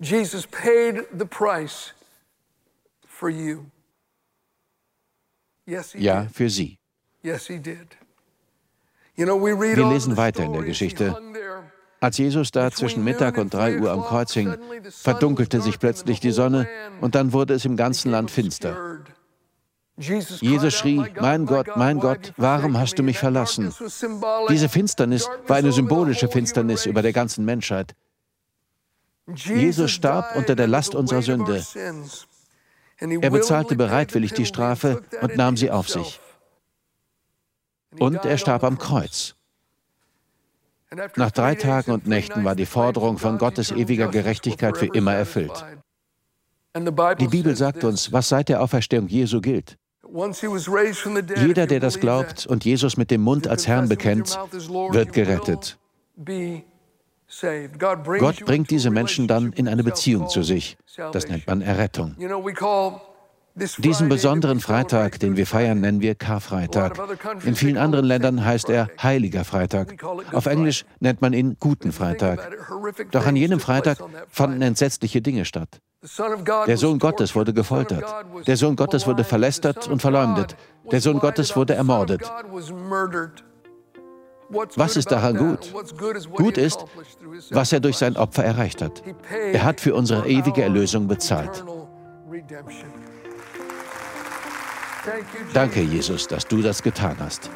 Jesus 0.00 0.46
paid 0.46 1.06
the 1.16 1.24
price 1.24 1.94
for 3.06 3.28
you. 3.28 3.64
Ja, 5.66 6.26
für 6.32 6.50
Sie. 6.50 6.78
Wir 7.22 7.36
lesen 9.88 10.16
weiter 10.16 10.44
in 10.44 10.52
der 10.52 10.62
Geschichte. 10.62 11.16
Als 12.04 12.18
Jesus 12.18 12.50
da 12.50 12.70
zwischen 12.70 13.02
Mittag 13.02 13.38
und 13.38 13.54
drei 13.54 13.80
Uhr 13.80 13.90
am 13.90 14.02
Kreuz 14.02 14.34
hing, 14.34 14.54
verdunkelte 14.90 15.62
sich 15.62 15.78
plötzlich 15.78 16.20
die 16.20 16.32
Sonne 16.32 16.68
und 17.00 17.14
dann 17.14 17.32
wurde 17.32 17.54
es 17.54 17.64
im 17.64 17.78
ganzen 17.78 18.10
Land 18.10 18.30
finster. 18.30 18.98
Jesus 19.96 20.74
schrie, 20.74 21.02
mein 21.18 21.46
Gott, 21.46 21.68
mein 21.76 22.00
Gott, 22.00 22.34
warum 22.36 22.76
hast 22.76 22.98
du 22.98 23.02
mich 23.02 23.18
verlassen? 23.18 23.72
Diese 24.50 24.68
Finsternis 24.68 25.30
war 25.46 25.56
eine 25.56 25.72
symbolische 25.72 26.28
Finsternis 26.28 26.84
über 26.84 27.00
der 27.00 27.14
ganzen 27.14 27.46
Menschheit. 27.46 27.94
Jesus 29.34 29.90
starb 29.90 30.36
unter 30.36 30.56
der 30.56 30.66
Last 30.66 30.94
unserer 30.94 31.22
Sünde. 31.22 31.64
Er 32.98 33.30
bezahlte 33.30 33.76
bereitwillig 33.76 34.34
die 34.34 34.44
Strafe 34.44 35.02
und 35.22 35.38
nahm 35.38 35.56
sie 35.56 35.70
auf 35.70 35.88
sich 35.88 36.20
und 37.98 38.26
er 38.26 38.36
starb 38.36 38.62
am 38.62 38.76
Kreuz. 38.76 39.36
Nach 41.16 41.30
drei 41.30 41.54
Tagen 41.54 41.90
und 41.92 42.06
Nächten 42.06 42.44
war 42.44 42.54
die 42.54 42.66
Forderung 42.66 43.18
von 43.18 43.38
Gottes 43.38 43.70
ewiger 43.72 44.08
Gerechtigkeit 44.08 44.76
für 44.76 44.86
immer 44.86 45.14
erfüllt. 45.14 45.64
Die 46.76 47.28
Bibel 47.28 47.56
sagt 47.56 47.84
uns, 47.84 48.12
was 48.12 48.28
seit 48.28 48.48
der 48.48 48.60
Auferstehung 48.62 49.08
Jesu 49.08 49.40
gilt. 49.40 49.76
Jeder, 51.36 51.66
der 51.66 51.80
das 51.80 52.00
glaubt 52.00 52.46
und 52.46 52.64
Jesus 52.64 52.96
mit 52.96 53.10
dem 53.10 53.20
Mund 53.22 53.48
als 53.48 53.66
Herrn 53.66 53.88
bekennt, 53.88 54.38
wird 54.90 55.12
gerettet. 55.12 55.78
Gott 58.18 58.44
bringt 58.44 58.70
diese 58.70 58.90
Menschen 58.90 59.26
dann 59.26 59.52
in 59.52 59.68
eine 59.68 59.82
Beziehung 59.82 60.28
zu 60.28 60.42
sich. 60.42 60.76
Das 61.12 61.28
nennt 61.28 61.46
man 61.46 61.62
Errettung. 61.62 62.14
Diesen 63.78 64.08
besonderen 64.08 64.58
Freitag, 64.58 65.20
den 65.20 65.36
wir 65.36 65.46
feiern, 65.46 65.80
nennen 65.80 66.00
wir 66.00 66.16
Karfreitag. 66.16 66.98
In 67.44 67.54
vielen 67.54 67.76
anderen 67.76 68.04
Ländern 68.04 68.44
heißt 68.44 68.68
er 68.68 68.88
Heiliger 69.00 69.44
Freitag. 69.44 70.02
Auf 70.32 70.46
Englisch 70.46 70.84
nennt 70.98 71.22
man 71.22 71.32
ihn 71.32 71.56
Guten 71.60 71.92
Freitag. 71.92 72.50
Doch 73.12 73.26
an 73.26 73.36
jenem 73.36 73.60
Freitag 73.60 73.98
fanden 74.28 74.60
entsetzliche 74.60 75.22
Dinge 75.22 75.44
statt. 75.44 75.80
Der 76.66 76.76
Sohn 76.76 76.98
Gottes 76.98 77.36
wurde 77.36 77.54
gefoltert. 77.54 78.04
Der 78.46 78.56
Sohn 78.56 78.74
Gottes 78.74 79.06
wurde 79.06 79.22
verlästert 79.22 79.86
und 79.86 80.02
verleumdet. 80.02 80.56
Der 80.90 81.00
Sohn 81.00 81.20
Gottes 81.20 81.54
wurde 81.54 81.74
ermordet. 81.74 82.22
Was 84.74 84.96
ist 84.96 85.12
daran 85.12 85.36
gut? 85.36 85.72
Gut 86.34 86.58
ist, 86.58 86.84
was 87.50 87.72
er 87.72 87.80
durch 87.80 87.96
sein 87.96 88.16
Opfer 88.16 88.44
erreicht 88.44 88.82
hat. 88.82 89.02
Er 89.52 89.62
hat 89.62 89.80
für 89.80 89.94
unsere 89.94 90.28
ewige 90.28 90.62
Erlösung 90.62 91.06
bezahlt. 91.06 91.64
Danke, 95.52 95.82
Jesus, 95.82 96.26
dass 96.26 96.46
du 96.46 96.62
das 96.62 96.82
getan 96.82 97.16
hast. 97.18 97.50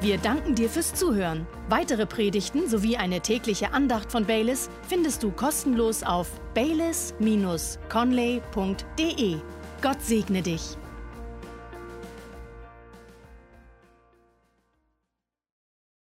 Wir 0.00 0.18
danken 0.18 0.56
dir 0.56 0.68
fürs 0.68 0.92
Zuhören. 0.94 1.46
Weitere 1.68 2.06
Predigten 2.06 2.68
sowie 2.68 2.96
eine 2.96 3.20
tägliche 3.20 3.72
Andacht 3.72 4.10
von 4.10 4.26
Baylis 4.26 4.68
findest 4.88 5.22
du 5.22 5.30
kostenlos 5.30 6.02
auf 6.02 6.28
baylis-conley.de. 6.54 9.36
Gott 9.80 10.02
segne 10.02 10.42
dich. 10.42 10.76